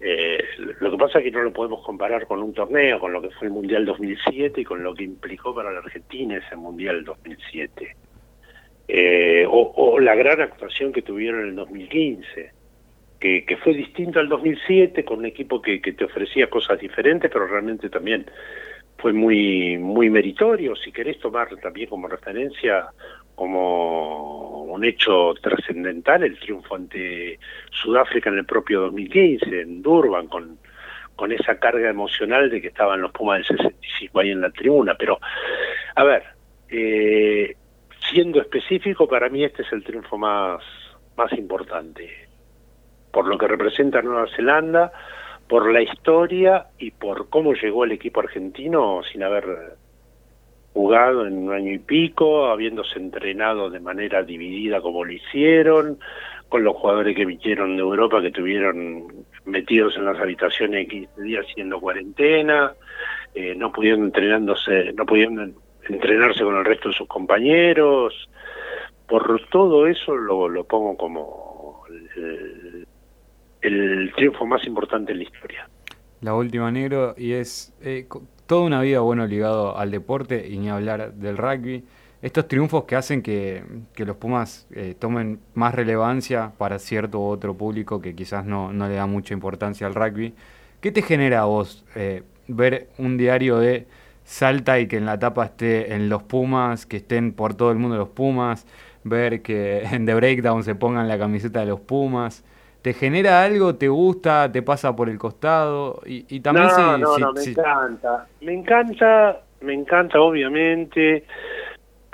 Eh, 0.00 0.38
lo 0.80 0.92
que 0.92 0.96
pasa 0.96 1.18
es 1.18 1.24
que 1.24 1.30
no 1.32 1.42
lo 1.42 1.52
podemos 1.52 1.84
comparar 1.84 2.26
con 2.26 2.40
un 2.40 2.52
torneo, 2.52 3.00
con 3.00 3.12
lo 3.12 3.20
que 3.20 3.30
fue 3.30 3.48
el 3.48 3.52
Mundial 3.52 3.84
2007 3.84 4.60
y 4.60 4.64
con 4.64 4.82
lo 4.82 4.94
que 4.94 5.04
implicó 5.04 5.54
para 5.54 5.72
la 5.72 5.80
Argentina 5.80 6.36
ese 6.36 6.54
Mundial 6.54 7.04
2007 7.04 7.96
eh, 8.90 9.44
o, 9.46 9.98
la 10.00 10.14
gran 10.14 10.40
actuación 10.40 10.92
que 10.92 11.02
tuvieron 11.02 11.42
en 11.42 11.48
el 11.48 11.56
2015, 11.56 12.52
que, 13.20 13.44
que 13.44 13.56
fue 13.58 13.74
distinto 13.74 14.18
al 14.18 14.28
2007 14.28 15.04
con 15.04 15.18
un 15.18 15.26
equipo 15.26 15.60
que, 15.60 15.82
que, 15.82 15.92
te 15.92 16.04
ofrecía 16.04 16.48
cosas 16.48 16.80
diferentes, 16.80 17.30
pero 17.30 17.46
realmente 17.46 17.90
también 17.90 18.24
fue 18.96 19.12
muy 19.12 19.76
muy 19.76 20.08
meritorio, 20.08 20.74
si 20.74 20.90
querés 20.90 21.18
tomar 21.18 21.48
también 21.56 21.88
como 21.88 22.08
referencia 22.08 22.86
como 23.38 24.64
un 24.64 24.84
hecho 24.84 25.32
trascendental 25.40 26.24
el 26.24 26.38
triunfo 26.40 26.74
ante 26.74 27.38
Sudáfrica 27.70 28.30
en 28.30 28.38
el 28.38 28.44
propio 28.44 28.80
2015 28.80 29.60
en 29.60 29.80
Durban 29.80 30.26
con 30.26 30.58
con 31.18 31.32
esa 31.32 31.58
carga 31.58 31.90
emocional 31.90 32.48
de 32.48 32.60
que 32.62 32.68
estaban 32.68 33.00
los 33.00 33.10
Pumas 33.10 33.38
del 33.38 33.58
65 33.58 34.20
ahí 34.20 34.30
en 34.30 34.40
la 34.40 34.50
tribuna, 34.50 34.94
pero 34.96 35.18
a 35.96 36.04
ver, 36.04 36.22
eh, 36.68 37.56
siendo 38.08 38.40
específico, 38.40 39.08
para 39.08 39.28
mí 39.28 39.42
este 39.42 39.62
es 39.62 39.72
el 39.72 39.82
triunfo 39.82 40.16
más, 40.16 40.62
más 41.16 41.32
importante, 41.32 42.08
por 43.10 43.26
lo 43.26 43.36
que 43.36 43.48
representa 43.48 44.00
Nueva 44.00 44.28
Zelanda, 44.36 44.92
por 45.48 45.72
la 45.72 45.82
historia 45.82 46.68
y 46.78 46.92
por 46.92 47.28
cómo 47.30 47.52
llegó 47.52 47.84
el 47.84 47.90
equipo 47.90 48.20
argentino 48.20 49.02
sin 49.10 49.24
haber 49.24 49.74
jugado 50.78 51.26
en 51.26 51.36
un 51.36 51.52
año 51.52 51.72
y 51.72 51.80
pico, 51.80 52.46
habiéndose 52.46 53.00
entrenado 53.00 53.68
de 53.68 53.80
manera 53.80 54.22
dividida 54.22 54.80
como 54.80 55.04
lo 55.04 55.10
hicieron, 55.10 55.98
con 56.48 56.62
los 56.62 56.76
jugadores 56.76 57.16
que 57.16 57.24
vinieron 57.24 57.74
de 57.74 57.82
Europa 57.82 58.22
que 58.22 58.30
tuvieron 58.30 59.26
metidos 59.44 59.96
en 59.96 60.04
las 60.04 60.16
habitaciones 60.20 60.88
15 60.88 61.20
días 61.20 61.44
haciendo 61.44 61.80
cuarentena, 61.80 62.74
eh, 63.34 63.56
no 63.56 63.72
pudiendo 63.72 64.06
entrenándose, 64.06 64.92
no 64.92 65.04
pudiendo 65.04 65.48
entrenarse 65.88 66.44
con 66.44 66.56
el 66.56 66.64
resto 66.64 66.90
de 66.90 66.94
sus 66.94 67.08
compañeros. 67.08 68.14
Por 69.08 69.48
todo 69.50 69.84
eso 69.88 70.14
lo, 70.14 70.48
lo 70.48 70.62
pongo 70.62 70.96
como 70.96 71.82
el, 73.62 74.12
triunfo 74.14 74.46
más 74.46 74.64
importante 74.64 75.10
en 75.10 75.18
la 75.18 75.24
historia. 75.24 75.68
La 76.20 76.34
última, 76.34 76.70
negro, 76.70 77.16
y 77.18 77.32
es 77.32 77.74
eh, 77.82 78.06
toda 78.48 78.62
una 78.62 78.80
vida 78.80 79.00
bueno 79.00 79.26
ligado 79.26 79.76
al 79.76 79.90
deporte 79.90 80.48
y 80.48 80.58
ni 80.58 80.70
hablar 80.70 81.12
del 81.12 81.36
rugby. 81.36 81.84
Estos 82.22 82.48
triunfos 82.48 82.84
que 82.84 82.96
hacen 82.96 83.20
que, 83.22 83.62
los 83.94 84.16
Pumas 84.16 84.66
eh, 84.72 84.96
tomen 84.98 85.38
más 85.54 85.74
relevancia 85.74 86.52
para 86.56 86.78
cierto 86.78 87.22
otro 87.22 87.54
público 87.54 88.00
que 88.00 88.14
quizás 88.14 88.46
no, 88.46 88.72
no 88.72 88.88
le 88.88 88.94
da 88.94 89.06
mucha 89.06 89.34
importancia 89.34 89.86
al 89.86 89.94
rugby. 89.94 90.34
¿Qué 90.80 90.90
te 90.90 91.02
genera 91.02 91.42
a 91.42 91.44
vos 91.44 91.84
eh, 91.94 92.22
ver 92.48 92.88
un 92.96 93.18
diario 93.18 93.58
de 93.58 93.86
Salta 94.24 94.80
y 94.80 94.88
que 94.88 94.96
en 94.96 95.04
la 95.04 95.18
tapa 95.18 95.44
esté 95.44 95.94
en 95.94 96.08
los 96.08 96.22
Pumas, 96.22 96.86
que 96.86 96.96
estén 96.96 97.32
por 97.32 97.54
todo 97.54 97.70
el 97.70 97.78
mundo 97.78 97.98
los 97.98 98.08
Pumas, 98.08 98.66
ver 99.04 99.42
que 99.42 99.82
en 99.92 100.06
The 100.06 100.14
Breakdown 100.14 100.64
se 100.64 100.74
pongan 100.74 101.06
la 101.06 101.18
camiseta 101.18 101.60
de 101.60 101.66
los 101.66 101.80
Pumas. 101.80 102.44
¿Te 102.88 102.94
genera 102.94 103.44
algo? 103.44 103.74
¿Te 103.74 103.86
gusta? 103.86 104.50
¿Te 104.50 104.62
pasa 104.62 104.96
por 104.96 105.10
el 105.10 105.18
costado? 105.18 106.00
Y, 106.06 106.40
también 106.40 106.68
no, 106.68 106.96
no, 106.96 107.18
no, 107.18 107.32
me 107.34 107.42
encanta. 107.42 108.26
Me 108.40 108.54
encanta, 108.54 109.42
me 109.60 109.74
encanta 109.74 110.18
obviamente, 110.22 111.26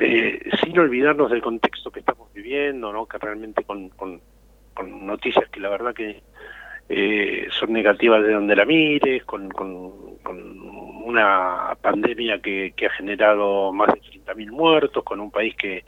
eh, 0.01 0.51
sin 0.61 0.77
olvidarnos 0.77 1.31
del 1.31 1.43
contexto 1.43 1.93
que 1.93 2.01
estamos 2.01 2.27
viviendo, 2.33 2.93
¿no? 2.93 3.07
que 3.07 3.19
realmente 3.19 3.63
con, 3.63 3.91
con, 3.91 4.21
noticias 5.07 5.49
que 5.49 5.61
la 5.61 5.69
verdad 5.69 5.95
que 5.95 6.25
eh, 6.89 7.47
son 7.53 7.73
negativas 7.73 8.25
de 8.25 8.33
donde 8.33 8.57
la 8.57 8.65
mires, 8.65 9.23
con, 9.23 9.49
con, 9.51 10.17
con 10.25 10.61
una 11.05 11.77
pandemia 11.81 12.41
que, 12.41 12.75
que 12.77 12.87
ha 12.87 12.91
generado 12.91 13.73
más 13.73 13.95
de 13.95 14.01
30.000 14.01 14.51
muertos, 14.51 15.05
con 15.05 15.21
un 15.21 15.31
país 15.31 15.55
que, 15.55 15.85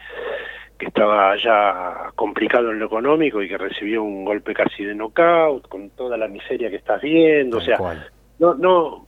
que 0.78 0.86
estaba 0.86 1.34
ya 1.36 2.12
complicado 2.14 2.70
en 2.70 2.78
lo 2.78 2.86
económico 2.86 3.42
y 3.42 3.48
que 3.48 3.56
recibió 3.56 4.02
un 4.02 4.24
golpe 4.24 4.52
casi 4.52 4.84
de 4.84 4.94
knockout, 4.94 5.68
con 5.68 5.90
toda 5.90 6.16
la 6.16 6.28
miseria 6.28 6.68
que 6.68 6.76
estás 6.76 7.00
viendo, 7.00 7.58
o 7.58 7.60
sea, 7.60 7.78
no, 8.38 8.54
no, 8.54 9.06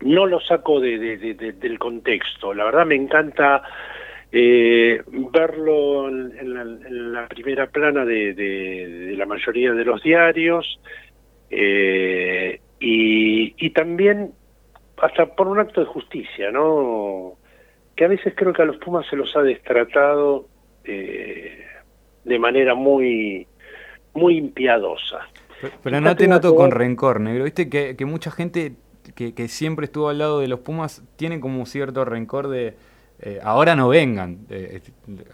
no 0.00 0.26
lo 0.26 0.40
saco 0.40 0.80
de, 0.80 0.98
del 1.16 1.78
contexto. 1.78 2.52
La 2.52 2.64
verdad 2.64 2.84
me 2.84 2.94
encanta 2.94 3.62
eh, 4.30 5.02
verlo 5.06 6.08
en, 6.08 7.12
la, 7.12 7.26
primera 7.26 7.68
plana 7.68 8.04
de, 8.04 9.14
la 9.16 9.24
mayoría 9.24 9.72
de 9.72 9.84
los 9.84 10.02
diarios 10.02 10.78
eh, 11.48 12.60
y, 12.80 13.54
y 13.64 13.70
también 13.70 14.32
hasta 14.98 15.26
por 15.34 15.48
un 15.48 15.58
acto 15.58 15.80
de 15.80 15.86
justicia, 15.86 16.50
¿no? 16.50 17.34
Que 17.94 18.04
a 18.04 18.08
veces 18.08 18.34
creo 18.36 18.52
que 18.52 18.62
a 18.62 18.66
los 18.66 18.76
Pumas 18.76 19.06
se 19.08 19.16
los 19.16 19.34
ha 19.36 19.42
destratado 19.42 20.48
eh, 20.86 21.66
de 22.24 22.38
manera 22.38 22.74
muy, 22.74 23.46
muy 24.14 24.38
impiadosa. 24.38 25.20
Pero, 25.82 26.00
no 26.00 26.16
te 26.16 26.28
noto 26.28 26.54
con 26.54 26.70
rencor, 26.70 27.20
negro. 27.20 27.44
Viste 27.44 27.68
que, 27.68 27.96
que 27.96 28.04
mucha 28.04 28.30
gente 28.30 28.74
que, 29.14 29.34
que, 29.34 29.48
siempre 29.48 29.86
estuvo 29.86 30.08
al 30.08 30.18
lado 30.18 30.40
de 30.40 30.48
los 30.48 30.60
Pumas 30.60 31.02
tiene 31.16 31.40
como 31.40 31.64
cierto 31.66 32.04
rencor 32.04 32.48
de 32.48 32.74
eh, 33.20 33.40
ahora 33.42 33.74
no 33.74 33.88
vengan, 33.88 34.40
eh, 34.50 34.82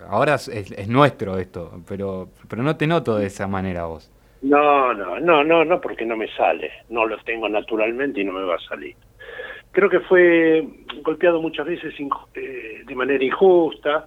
ahora 0.09 0.35
es, 0.37 0.49
es, 0.49 0.89
nuestro 0.89 1.39
esto, 1.39 1.83
pero, 1.89 2.29
pero 2.49 2.63
no 2.63 2.77
te 2.77 2.87
noto 2.87 3.17
de 3.17 3.27
esa 3.27 3.49
manera 3.49 3.87
vos. 3.87 4.13
No, 4.43 4.95
no, 4.95 5.19
no, 5.19 5.43
no, 5.43 5.65
no, 5.65 5.81
porque 5.81 6.05
no 6.05 6.17
me 6.17 6.29
sale. 6.37 6.71
No 6.89 7.07
lo 7.07 7.17
tengo 7.25 7.49
naturalmente 7.49 8.21
y 8.21 8.25
no 8.25 8.33
me 8.33 8.45
va 8.45 8.55
a 8.55 8.69
salir 8.69 8.95
creo 9.73 9.89
que 9.89 10.01
fue 10.01 10.67
golpeado 11.03 11.41
muchas 11.43 11.67
veces 11.67 11.95
eh, 12.35 12.83
de 12.87 12.95
manera 12.95 13.25
injusta, 13.25 14.07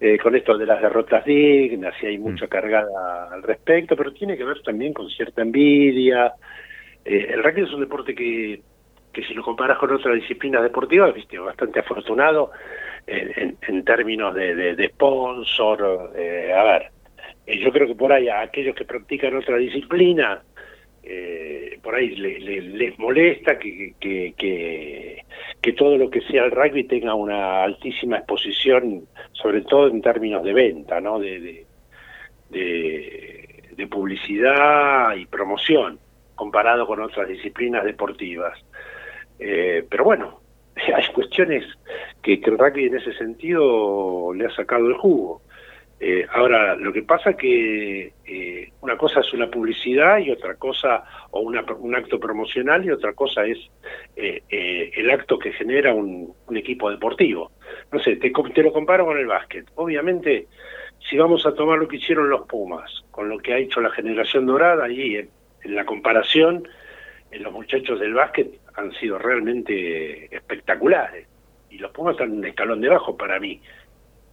eh, 0.00 0.18
con 0.18 0.34
esto 0.34 0.56
de 0.56 0.66
las 0.66 0.80
derrotas 0.80 1.24
dignas, 1.24 1.94
y 2.02 2.06
hay 2.06 2.18
mm. 2.18 2.22
mucha 2.22 2.46
cargada 2.48 3.28
al 3.30 3.42
respecto, 3.42 3.96
pero 3.96 4.12
tiene 4.12 4.36
que 4.36 4.44
ver 4.44 4.62
también 4.62 4.92
con 4.92 5.08
cierta 5.10 5.42
envidia. 5.42 6.32
Eh, 7.04 7.28
el 7.34 7.42
rugby 7.42 7.62
es 7.62 7.72
un 7.72 7.80
deporte 7.80 8.14
que, 8.14 8.60
que 9.12 9.22
si 9.24 9.34
lo 9.34 9.42
comparas 9.42 9.78
con 9.78 9.92
otras 9.92 10.14
disciplinas 10.14 10.62
deportivas, 10.62 11.14
viste, 11.14 11.38
bastante 11.38 11.80
afortunado 11.80 12.50
en, 13.06 13.56
en, 13.60 13.84
términos 13.84 14.34
de, 14.34 14.54
de, 14.54 14.74
de 14.74 14.88
sponsor. 14.88 16.12
a 16.14 16.64
ver, 16.64 16.90
yo 17.46 17.72
creo 17.72 17.86
que 17.86 17.94
por 17.94 18.12
ahí 18.12 18.28
a 18.28 18.40
aquellos 18.40 18.74
que 18.74 18.84
practican 18.84 19.36
otra 19.36 19.56
disciplina, 19.56 20.42
eh, 21.02 21.78
por 21.82 21.94
ahí 21.94 22.10
les 22.10 22.98
molesta 22.98 23.58
que, 23.58 23.94
que, 23.98 24.34
que, 24.36 25.72
todo 25.72 25.96
lo 25.96 26.10
que 26.10 26.20
sea 26.22 26.44
el 26.44 26.50
rugby 26.50 26.84
tenga 26.84 27.14
una 27.14 27.62
altísima 27.62 28.18
exposición, 28.18 29.06
sobre 29.32 29.62
todo 29.62 29.88
en 29.88 30.02
términos 30.02 30.44
de 30.44 30.52
venta, 30.52 31.00
¿no? 31.00 31.18
de, 31.18 31.64
de, 32.50 33.86
publicidad 33.90 35.16
y 35.16 35.26
promoción, 35.26 35.98
comparado 36.36 36.86
con 36.86 37.00
otras 37.00 37.26
disciplinas 37.28 37.82
deportivas. 37.82 38.56
Eh, 39.38 39.84
pero 39.90 40.04
bueno, 40.04 40.40
hay 40.94 41.06
cuestiones 41.12 41.64
que 42.22 42.34
el 42.34 42.58
rugby 42.58 42.86
en 42.86 42.98
ese 42.98 43.12
sentido 43.14 44.32
le 44.34 44.46
ha 44.46 44.54
sacado 44.54 44.86
el 44.86 44.94
jugo. 44.94 45.42
Eh, 46.02 46.26
ahora, 46.32 46.76
lo 46.76 46.94
que 46.94 47.02
pasa 47.02 47.34
que 47.34 48.14
eh, 48.24 48.72
una 48.80 48.96
cosa 48.96 49.20
es 49.20 49.34
una 49.34 49.50
publicidad 49.50 50.16
y 50.16 50.30
otra 50.30 50.54
cosa, 50.54 51.04
o 51.30 51.40
un 51.40 51.94
acto 51.94 52.18
promocional 52.18 52.82
y 52.86 52.90
otra 52.90 53.12
cosa 53.12 53.44
es 53.44 53.58
eh, 54.16 54.42
el 54.96 55.10
acto 55.10 55.38
que 55.38 55.52
genera 55.52 55.92
un, 55.92 56.34
equipo 56.56 56.90
deportivo. 56.90 57.52
No 57.92 58.00
sé, 58.00 58.16
te, 58.16 58.32
lo 58.62 58.72
comparo 58.72 59.04
con 59.04 59.18
el 59.18 59.26
básquet. 59.26 59.66
Obviamente, 59.74 60.46
si 61.08 61.18
vamos 61.18 61.44
a 61.44 61.54
tomar 61.54 61.78
lo 61.78 61.86
que 61.86 61.96
hicieron 61.96 62.30
los 62.30 62.46
Pumas, 62.46 63.04
con 63.10 63.28
lo 63.28 63.38
que 63.38 63.52
ha 63.52 63.58
hecho 63.58 63.82
la 63.82 63.90
generación 63.90 64.46
dorada, 64.46 64.86
ahí 64.86 65.16
en, 65.16 65.28
en 65.62 65.74
la 65.74 65.84
comparación, 65.84 66.66
los 67.30 67.52
muchachos 67.52 68.00
del 68.00 68.14
básquet 68.14 68.58
han 68.74 68.90
sido 68.92 69.18
realmente 69.18 70.34
espectaculares. 70.34 71.28
Y 71.68 71.76
los 71.76 71.92
Pumas 71.92 72.14
están 72.14 72.32
un 72.32 72.44
escalón 72.44 72.80
debajo 72.80 73.16
para 73.16 73.38
mí 73.38 73.60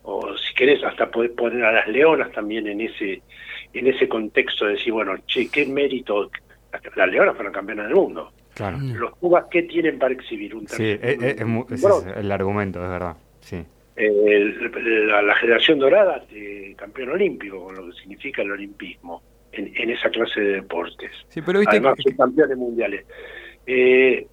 o 0.09 0.37
si 0.37 0.53
querés 0.53 0.81
hasta 0.85 1.11
poder 1.11 1.33
poner 1.35 1.65
a 1.65 1.71
las 1.73 1.87
leonas 1.89 2.31
también 2.31 2.65
en 2.67 2.79
ese 2.79 3.21
en 3.73 3.87
ese 3.87 4.07
contexto 4.07 4.65
de 4.65 4.71
decir, 4.73 4.93
bueno, 4.93 5.15
che, 5.27 5.49
qué 5.49 5.65
mérito, 5.65 6.31
las 6.95 7.09
leonas 7.09 7.35
fueron 7.35 7.53
campeonas 7.53 7.87
del 7.87 7.95
mundo. 7.95 8.31
Claro. 8.55 8.77
Mm. 8.77 8.93
Los 8.95 9.15
Cubas, 9.17 9.45
¿qué 9.51 9.63
tienen 9.63 9.99
para 9.99 10.13
exhibir? 10.13 10.55
Un 10.55 10.67
sí, 10.67 10.91
es, 10.91 11.21
es, 11.21 11.41
es, 11.69 11.85
el 12.15 12.31
argumento, 12.31 12.81
es 12.81 12.89
verdad. 12.89 13.17
Sí. 13.41 13.63
la, 13.97 15.35
generación 15.35 15.79
dorada, 15.79 16.25
de 16.31 16.73
campeón 16.77 17.09
olímpico, 17.09 17.65
con 17.65 17.75
lo 17.75 17.87
que 17.87 17.99
significa 17.99 18.41
el 18.41 18.51
olimpismo, 18.51 19.21
en, 19.51 19.89
esa 19.89 20.09
clase 20.09 20.39
de 20.39 20.53
deportes. 20.53 21.11
Sí, 21.27 21.41
pero 21.45 21.59
viste 21.59 21.75
Además, 21.75 21.97
son 22.01 22.15
campeones 22.15 22.57
mundiales. 22.57 23.05
Eh, 23.67 24.25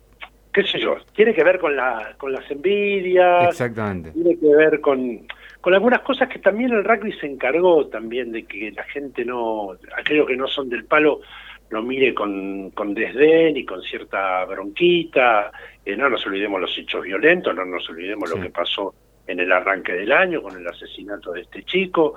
qué 0.53 0.63
sé 0.63 0.79
yo, 0.79 0.97
tiene 1.15 1.35
que 1.35 1.43
ver 1.43 1.59
con, 1.59 1.75
la, 1.75 2.15
con 2.17 2.33
las 2.33 2.49
envidias. 2.49 3.49
Exactamente. 3.49 4.13
Tiene 4.13 4.39
que 4.39 4.55
ver 4.55 4.81
con 4.81 5.27
con 5.65 5.73
algunas 5.73 6.03
cosas 6.03 6.29
que 6.29 6.41
también 6.41 6.75
el 6.75 6.85
rugby 6.85 7.11
se 7.15 7.27
encargó 7.27 7.87
también 7.87 8.31
de 8.33 8.45
que 8.45 8.71
la 8.73 8.83
gente 8.83 9.25
no, 9.25 9.71
aquellos 9.97 10.27
que 10.27 10.37
no 10.37 10.47
son 10.47 10.69
del 10.69 10.85
palo, 10.85 11.23
lo 11.71 11.83
mire 11.83 12.13
con, 12.13 12.69
con 12.73 12.93
desdén 12.93 13.57
y 13.57 13.65
con 13.65 13.81
cierta 13.81 14.45
bronquita. 14.45 15.51
Eh, 15.83 15.97
no 15.97 16.11
nos 16.11 16.27
olvidemos 16.27 16.61
los 16.61 16.77
hechos 16.77 17.03
violentos, 17.03 17.57
no 17.57 17.65
nos 17.65 17.89
olvidemos 17.89 18.29
lo 18.29 18.43
que 18.43 18.51
pasó 18.51 18.95
en 19.27 19.41
el 19.41 19.51
arranque 19.51 19.95
del 19.95 20.13
año 20.13 20.43
con 20.43 20.55
el 20.55 20.69
asesinato 20.69 21.33
de 21.33 21.41
este 21.41 21.63
chico, 21.63 22.13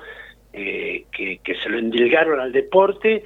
eh, 0.52 1.06
que, 1.10 1.38
que, 1.42 1.56
se 1.56 1.70
lo 1.70 1.80
endilgaron 1.80 2.42
al 2.42 2.52
deporte. 2.52 3.24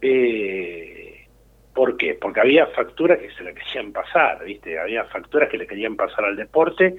Eh, 0.00 1.24
¿Por 1.72 1.96
qué? 1.96 2.18
Porque 2.20 2.40
había 2.40 2.66
facturas 2.66 3.20
que 3.20 3.30
se 3.30 3.44
le 3.44 3.54
querían 3.54 3.92
pasar, 3.92 4.44
¿viste? 4.44 4.76
Había 4.76 5.04
facturas 5.04 5.48
que 5.48 5.58
le 5.58 5.68
querían 5.68 5.94
pasar 5.94 6.24
al 6.24 6.34
deporte 6.34 6.96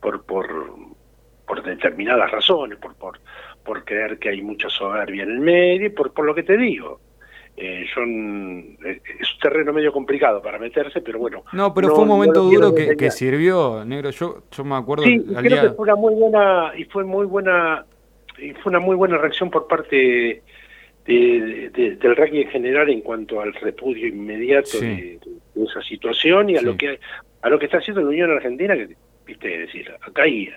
por, 0.00 0.24
por, 0.24 0.46
por 1.46 1.62
determinadas 1.62 2.30
razones, 2.30 2.78
por, 2.78 2.94
por, 2.96 3.20
por 3.64 3.84
creer 3.84 4.18
que 4.18 4.30
hay 4.30 4.42
mucha 4.42 4.68
soberbia 4.68 5.22
en 5.22 5.30
el 5.30 5.40
medio, 5.40 5.94
por, 5.94 6.12
por 6.12 6.24
lo 6.24 6.34
que 6.34 6.42
te 6.42 6.56
digo. 6.56 7.00
Eh, 7.58 7.86
son, 7.94 8.76
eh, 8.84 9.00
es 9.18 9.32
un 9.32 9.40
terreno 9.40 9.72
medio 9.72 9.90
complicado 9.90 10.42
para 10.42 10.58
meterse, 10.58 11.00
pero 11.00 11.18
bueno. 11.18 11.42
No, 11.52 11.72
pero 11.72 11.94
fue 11.94 12.02
un 12.02 12.08
momento 12.08 12.42
duro 12.42 12.74
que, 12.74 13.10
sirvió, 13.10 13.82
negro. 13.84 14.10
Yo, 14.10 14.42
yo 14.50 14.64
me 14.64 14.74
acuerdo. 14.74 15.04
Sí, 15.04 15.24
creo 15.40 15.62
que 15.62 15.74
fue 15.74 15.84
una 15.84 15.96
muy 15.96 16.14
buena 16.14 16.72
y 16.76 16.84
fue 16.84 17.04
muy 17.04 17.24
buena 17.24 17.86
y 18.38 18.52
fue 18.52 18.70
una 18.70 18.80
muy 18.80 18.94
buena 18.94 19.16
reacción 19.16 19.50
por 19.50 19.66
parte 19.66 20.42
de, 21.06 21.96
del 21.98 22.16
rugby 22.16 22.42
en 22.42 22.48
general 22.48 22.90
en 22.90 23.00
cuanto 23.00 23.40
al 23.40 23.54
repudio 23.54 24.06
inmediato 24.06 24.78
de, 24.80 25.18
esa 25.54 25.80
situación 25.82 26.50
y 26.50 26.56
a 26.56 26.62
lo 26.62 26.76
que 26.76 26.98
a 27.40 27.48
lo 27.48 27.58
que 27.58 27.66
está 27.66 27.78
haciendo 27.78 28.02
la 28.02 28.08
Unión 28.08 28.30
Argentina, 28.32 28.74
que 28.74 28.96
viste 29.24 29.48
decir 29.48 29.90
acá 30.02 30.24
hay 30.24 30.50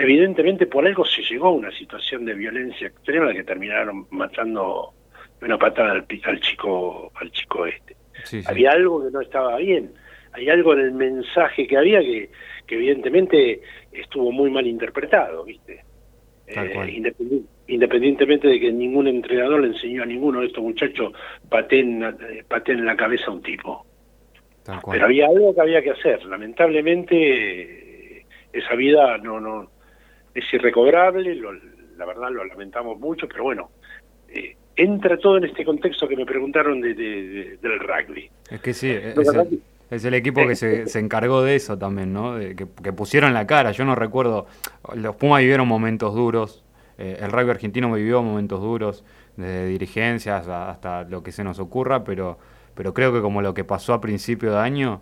evidentemente 0.00 0.66
por 0.66 0.86
algo 0.86 1.04
se 1.04 1.22
llegó 1.22 1.48
a 1.48 1.52
una 1.52 1.70
situación 1.72 2.24
de 2.24 2.32
violencia 2.32 2.86
extrema 2.86 3.34
que 3.34 3.44
terminaron 3.44 4.06
matando 4.10 4.94
una 5.42 5.58
patada 5.58 5.92
al, 5.92 6.06
chico 6.40 7.12
al 7.14 7.30
chico 7.30 7.66
este. 7.66 7.96
Había 8.46 8.72
algo 8.72 9.04
que 9.04 9.10
no 9.10 9.20
estaba 9.20 9.58
bien, 9.58 9.92
hay 10.32 10.48
algo 10.48 10.72
en 10.72 10.80
el 10.80 10.92
mensaje 10.92 11.66
que 11.66 11.76
había 11.76 12.00
que, 12.00 12.30
que 12.66 12.76
evidentemente 12.76 13.60
estuvo 13.92 14.32
muy 14.32 14.50
mal 14.50 14.66
interpretado, 14.66 15.44
¿viste? 15.44 15.84
Eh, 16.46 17.02
independientemente 17.68 18.48
de 18.48 18.58
que 18.58 18.72
ningún 18.72 19.06
entrenador 19.06 19.60
le 19.60 19.68
enseñó 19.68 20.02
a 20.02 20.06
ninguno 20.06 20.40
de 20.40 20.46
estos 20.46 20.64
muchachos 20.64 21.12
pateen, 21.48 22.02
en 22.02 22.86
la 22.86 22.96
cabeza 22.96 23.26
a 23.26 23.32
un 23.32 23.42
tipo. 23.42 23.86
Pero 24.90 25.04
había 25.04 25.26
algo 25.26 25.54
que 25.54 25.60
había 25.60 25.82
que 25.82 25.90
hacer. 25.90 26.24
Lamentablemente 26.24 28.26
esa 28.52 28.74
vida 28.74 29.16
no 29.18 29.38
no 29.38 29.70
es 30.34 30.44
irrecobrable, 30.52 31.34
la 31.96 32.06
verdad 32.06 32.30
lo 32.30 32.44
lamentamos 32.44 32.98
mucho, 32.98 33.28
pero 33.28 33.44
bueno, 33.44 33.70
eh, 34.28 34.56
entra 34.76 35.18
todo 35.18 35.36
en 35.36 35.44
este 35.44 35.64
contexto 35.64 36.08
que 36.08 36.16
me 36.16 36.24
preguntaron 36.24 36.80
de, 36.80 36.94
del 36.94 37.80
rugby. 37.80 38.30
Es 38.50 38.60
que 38.60 38.72
sí, 38.72 38.90
es, 39.90 40.04
el, 40.04 40.14
equipo 40.14 40.46
que 40.46 40.54
se, 40.54 40.86
se, 40.86 40.98
encargó 40.98 41.42
de 41.42 41.56
eso 41.56 41.76
también, 41.76 42.12
¿no? 42.12 42.36
De, 42.36 42.54
que, 42.54 42.92
pusieron 42.92 43.34
la 43.34 43.46
cara. 43.46 43.72
Yo 43.72 43.84
no 43.84 43.94
recuerdo, 43.94 44.46
los 44.94 45.16
Pumas 45.16 45.40
vivieron 45.40 45.66
momentos 45.66 46.14
duros, 46.14 46.64
eh, 46.96 47.18
el 47.20 47.30
rugby 47.30 47.50
argentino 47.50 47.92
vivió 47.92 48.22
momentos 48.22 48.60
duros, 48.60 49.04
de 49.36 49.66
dirigencias 49.66 50.48
hasta 50.48 51.04
lo 51.04 51.22
que 51.22 51.32
se 51.32 51.44
nos 51.44 51.58
ocurra, 51.58 52.04
pero, 52.04 52.38
pero 52.74 52.94
creo 52.94 53.12
que 53.12 53.20
como 53.20 53.42
lo 53.42 53.54
que 53.54 53.64
pasó 53.64 53.94
a 53.94 54.00
principio 54.00 54.52
de 54.52 54.58
año 54.58 55.00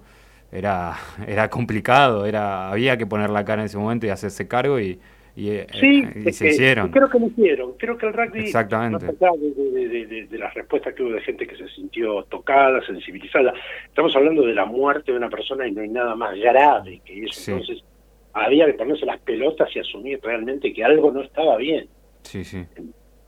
era, 0.50 0.96
era 1.26 1.50
complicado, 1.50 2.24
era 2.26 2.70
había 2.70 2.96
que 2.96 3.06
poner 3.06 3.30
la 3.30 3.44
cara 3.44 3.62
en 3.62 3.66
ese 3.66 3.78
momento 3.78 4.06
y 4.06 4.10
hacerse 4.10 4.48
cargo 4.48 4.80
y, 4.80 5.00
eh, 5.36 5.66
sí, 5.78 6.32
se 6.32 6.48
hicieron. 6.48 6.90
Creo 6.90 7.08
que 7.08 7.18
lo 7.18 7.26
hicieron. 7.26 7.72
Creo 7.78 7.96
que 7.96 8.06
el 8.06 8.12
rugby, 8.12 8.40
Exactamente. 8.40 9.06
de, 9.06 10.26
de, 10.28 10.38
las 10.38 10.52
respuestas 10.54 10.94
que 10.94 11.02
hubo 11.02 11.12
de 11.12 11.20
gente 11.20 11.46
que 11.46 11.56
se 11.56 11.68
sintió 11.68 12.24
tocada, 12.24 12.84
sensibilizada, 12.84 13.52
estamos 13.86 14.14
hablando 14.16 14.42
de 14.42 14.54
la 14.54 14.64
muerte 14.64 15.12
de 15.12 15.18
una 15.18 15.28
persona 15.28 15.66
y 15.66 15.72
no 15.72 15.82
hay 15.82 15.88
nada 15.88 16.14
más 16.16 16.36
grave 16.38 17.00
que 17.04 17.24
eso. 17.24 17.52
Entonces, 17.52 17.84
había 18.32 18.66
que 18.66 18.74
ponerse 18.74 19.06
las 19.06 19.20
pelotas 19.20 19.68
y 19.74 19.78
asumir 19.78 20.20
realmente 20.22 20.72
que 20.72 20.84
algo 20.84 21.10
no 21.10 21.22
estaba 21.22 21.56
bien. 21.56 21.88
Sí, 22.22 22.44
sí. 22.44 22.64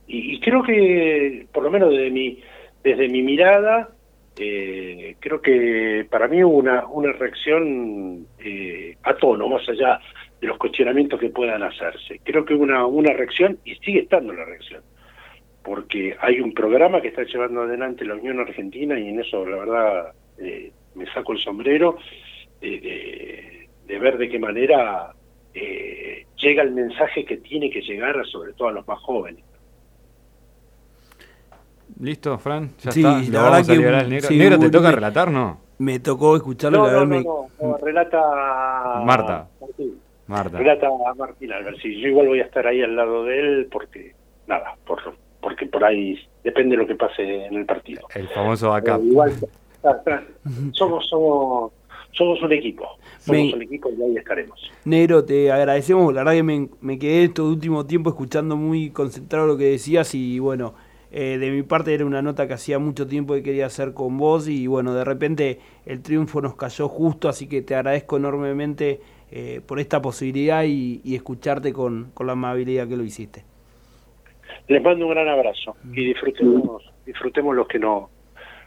Y, 0.06 0.40
creo 0.40 0.62
que, 0.62 1.46
por 1.52 1.62
lo 1.62 1.70
menos 1.70 1.90
desde 1.90 2.10
mi, 2.10 2.40
desde 2.82 3.08
mi 3.08 3.22
mirada, 3.22 3.90
eh, 4.36 5.14
creo 5.20 5.40
que 5.40 6.06
para 6.10 6.26
mí 6.26 6.42
hubo 6.42 6.56
una, 6.56 6.86
una 6.86 7.12
reacción 7.12 8.26
eh, 8.40 8.96
a 9.04 9.14
tono, 9.14 9.48
más 9.48 9.68
allá 9.68 10.00
de 10.40 10.46
los 10.46 10.58
cuestionamientos 10.58 11.20
que 11.20 11.30
puedan 11.30 11.62
hacerse. 11.62 12.20
Creo 12.24 12.44
que 12.44 12.54
una, 12.54 12.86
una 12.86 13.12
reacción, 13.12 13.58
y 13.64 13.74
sigue 13.76 14.00
estando 14.00 14.32
la 14.32 14.44
reacción, 14.44 14.82
porque 15.62 16.16
hay 16.20 16.40
un 16.40 16.54
programa 16.54 17.00
que 17.00 17.08
está 17.08 17.24
llevando 17.24 17.62
adelante 17.62 18.04
la 18.04 18.14
Unión 18.14 18.40
Argentina 18.40 18.98
y 18.98 19.08
en 19.08 19.20
eso 19.20 19.44
la 19.44 19.56
verdad 19.58 20.12
eh, 20.38 20.72
me 20.94 21.06
saco 21.12 21.32
el 21.32 21.38
sombrero 21.38 21.98
de, 22.60 23.68
ver 23.86 24.16
de 24.16 24.28
qué 24.28 24.38
manera 24.38 25.12
eh, 25.52 26.24
llega 26.36 26.62
el 26.62 26.72
mensaje 26.72 27.24
que 27.24 27.36
tiene 27.38 27.70
que 27.70 27.82
llegar 27.82 28.24
sobre 28.26 28.52
todo 28.54 28.68
a 28.68 28.72
los 28.72 28.88
más 28.88 28.98
jóvenes. 29.00 29.44
Listo, 31.98 32.38
Fran, 32.38 32.70
ya 32.78 32.90
está. 32.90 33.22
La 33.30 33.42
vamos 33.42 33.68
a 33.68 33.72
liberar 33.72 34.00
al 34.00 34.10
negro. 34.10 34.30
¿Negro 34.30 34.58
te 34.58 34.70
toca 34.70 34.90
relatar, 34.90 35.30
no? 35.30 35.60
Me 35.78 35.98
tocó 35.98 36.36
escucharlo. 36.36 36.90
No, 36.90 37.04
no, 37.04 37.20
no, 37.20 37.46
no, 37.60 37.76
relata 37.78 39.02
Marta. 39.04 39.49
Marta. 40.30 40.58
Relata 40.58 40.86
a 40.86 41.14
Martín 41.14 41.50
Yo 41.50 42.08
igual 42.08 42.28
voy 42.28 42.40
a 42.40 42.44
estar 42.44 42.64
ahí 42.64 42.80
al 42.82 42.94
lado 42.94 43.24
de 43.24 43.40
él 43.40 43.68
porque, 43.70 44.14
nada, 44.46 44.76
por, 44.86 45.00
porque 45.40 45.66
por 45.66 45.84
ahí 45.84 46.16
depende 46.44 46.76
de 46.76 46.82
lo 46.82 46.86
que 46.86 46.94
pase 46.94 47.46
en 47.46 47.54
el 47.54 47.66
partido. 47.66 48.06
El 48.14 48.28
famoso 48.28 48.72
acá. 48.72 48.98
igual, 49.02 49.32
somos, 50.72 51.08
somos, 51.08 51.72
somos 52.12 52.40
un 52.42 52.52
equipo. 52.52 52.86
Somos 53.18 53.54
un 53.54 53.62
equipo 53.62 53.90
y 53.90 54.02
ahí 54.02 54.16
estaremos. 54.16 54.70
Negro, 54.84 55.24
te 55.24 55.50
agradecemos. 55.50 56.14
La 56.14 56.20
verdad 56.20 56.34
que 56.34 56.42
me, 56.44 56.68
me 56.80 56.98
quedé 56.98 57.24
este 57.24 57.42
último 57.42 57.84
tiempo 57.84 58.10
escuchando 58.10 58.56
muy 58.56 58.90
concentrado 58.90 59.48
lo 59.48 59.56
que 59.58 59.64
decías 59.64 60.14
y 60.14 60.38
bueno. 60.38 60.74
Eh, 61.12 61.38
de 61.38 61.50
mi 61.50 61.64
parte 61.64 61.92
era 61.92 62.06
una 62.06 62.22
nota 62.22 62.46
que 62.46 62.54
hacía 62.54 62.78
mucho 62.78 63.08
tiempo 63.08 63.34
que 63.34 63.42
quería 63.42 63.66
hacer 63.66 63.94
con 63.94 64.16
vos 64.16 64.46
y 64.46 64.68
bueno, 64.68 64.94
de 64.94 65.02
repente 65.02 65.58
el 65.84 66.02
triunfo 66.02 66.40
nos 66.40 66.54
cayó 66.54 66.88
justo, 66.88 67.28
así 67.28 67.48
que 67.48 67.62
te 67.62 67.74
agradezco 67.74 68.18
enormemente 68.18 69.00
eh, 69.30 69.60
por 69.66 69.78
esta 69.78 70.02
posibilidad 70.02 70.64
y, 70.64 71.00
escucharte 71.14 71.72
con, 71.72 72.10
con, 72.14 72.26
la 72.26 72.32
amabilidad 72.32 72.88
que 72.88 72.96
lo 72.96 73.04
hiciste. 73.04 73.44
Les 74.68 74.82
mando 74.82 75.06
un 75.06 75.12
gran 75.12 75.28
abrazo 75.28 75.76
y 75.92 76.04
disfrutemos, 76.06 76.82
disfrutemos 77.06 77.54
los 77.54 77.68
que 77.68 77.78
no 77.78 78.10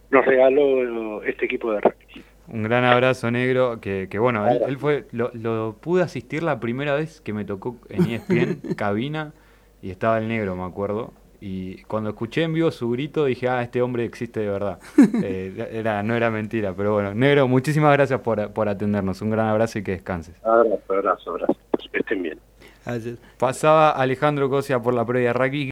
nos 0.09 0.25
regaló 0.25 1.23
este 1.23 1.45
equipo 1.45 1.71
de 1.73 1.81
rugby. 1.81 2.23
Un 2.47 2.63
gran 2.63 2.83
abrazo 2.83 3.31
negro, 3.31 3.79
que, 3.79 4.07
que 4.09 4.19
bueno, 4.19 4.45
él, 4.47 4.77
fue, 4.77 5.05
lo, 5.11 5.31
lo, 5.33 5.77
pude 5.79 6.03
asistir 6.03 6.43
la 6.43 6.59
primera 6.59 6.93
vez 6.93 7.21
que 7.21 7.33
me 7.33 7.45
tocó 7.45 7.77
en 7.89 8.11
ESPN, 8.11 8.75
cabina, 8.77 9.33
y 9.81 9.91
estaba 9.91 10.17
el 10.17 10.27
negro, 10.27 10.55
me 10.55 10.63
acuerdo. 10.63 11.13
Y 11.45 11.83
cuando 11.89 12.11
escuché 12.11 12.43
en 12.43 12.53
vivo 12.53 12.71
su 12.71 12.89
grito 12.91 13.25
dije, 13.25 13.49
ah, 13.49 13.61
este 13.61 13.81
hombre 13.81 14.05
existe 14.05 14.39
de 14.39 14.47
verdad. 14.47 14.79
eh, 15.23 15.71
era, 15.73 16.01
no 16.01 16.15
era 16.15 16.31
mentira, 16.31 16.73
pero 16.73 16.93
bueno, 16.93 17.13
negro, 17.13 17.49
muchísimas 17.49 17.91
gracias 17.91 18.21
por, 18.21 18.53
por 18.53 18.69
atendernos. 18.69 19.21
Un 19.21 19.31
gran 19.31 19.47
abrazo 19.47 19.77
y 19.77 19.83
que 19.83 19.91
descanses. 19.91 20.41
Abrazo, 20.41 20.81
abrazo, 20.87 21.31
abrazo. 21.31 21.57
Que 21.91 21.99
estén 21.99 22.23
bien. 22.23 22.39
Pasaba 23.37 23.91
Alejandro 23.91 24.49
Cosia 24.49 24.79
por 24.79 24.93
la 24.93 25.05
previa 25.05 25.33
Raki. 25.33 25.57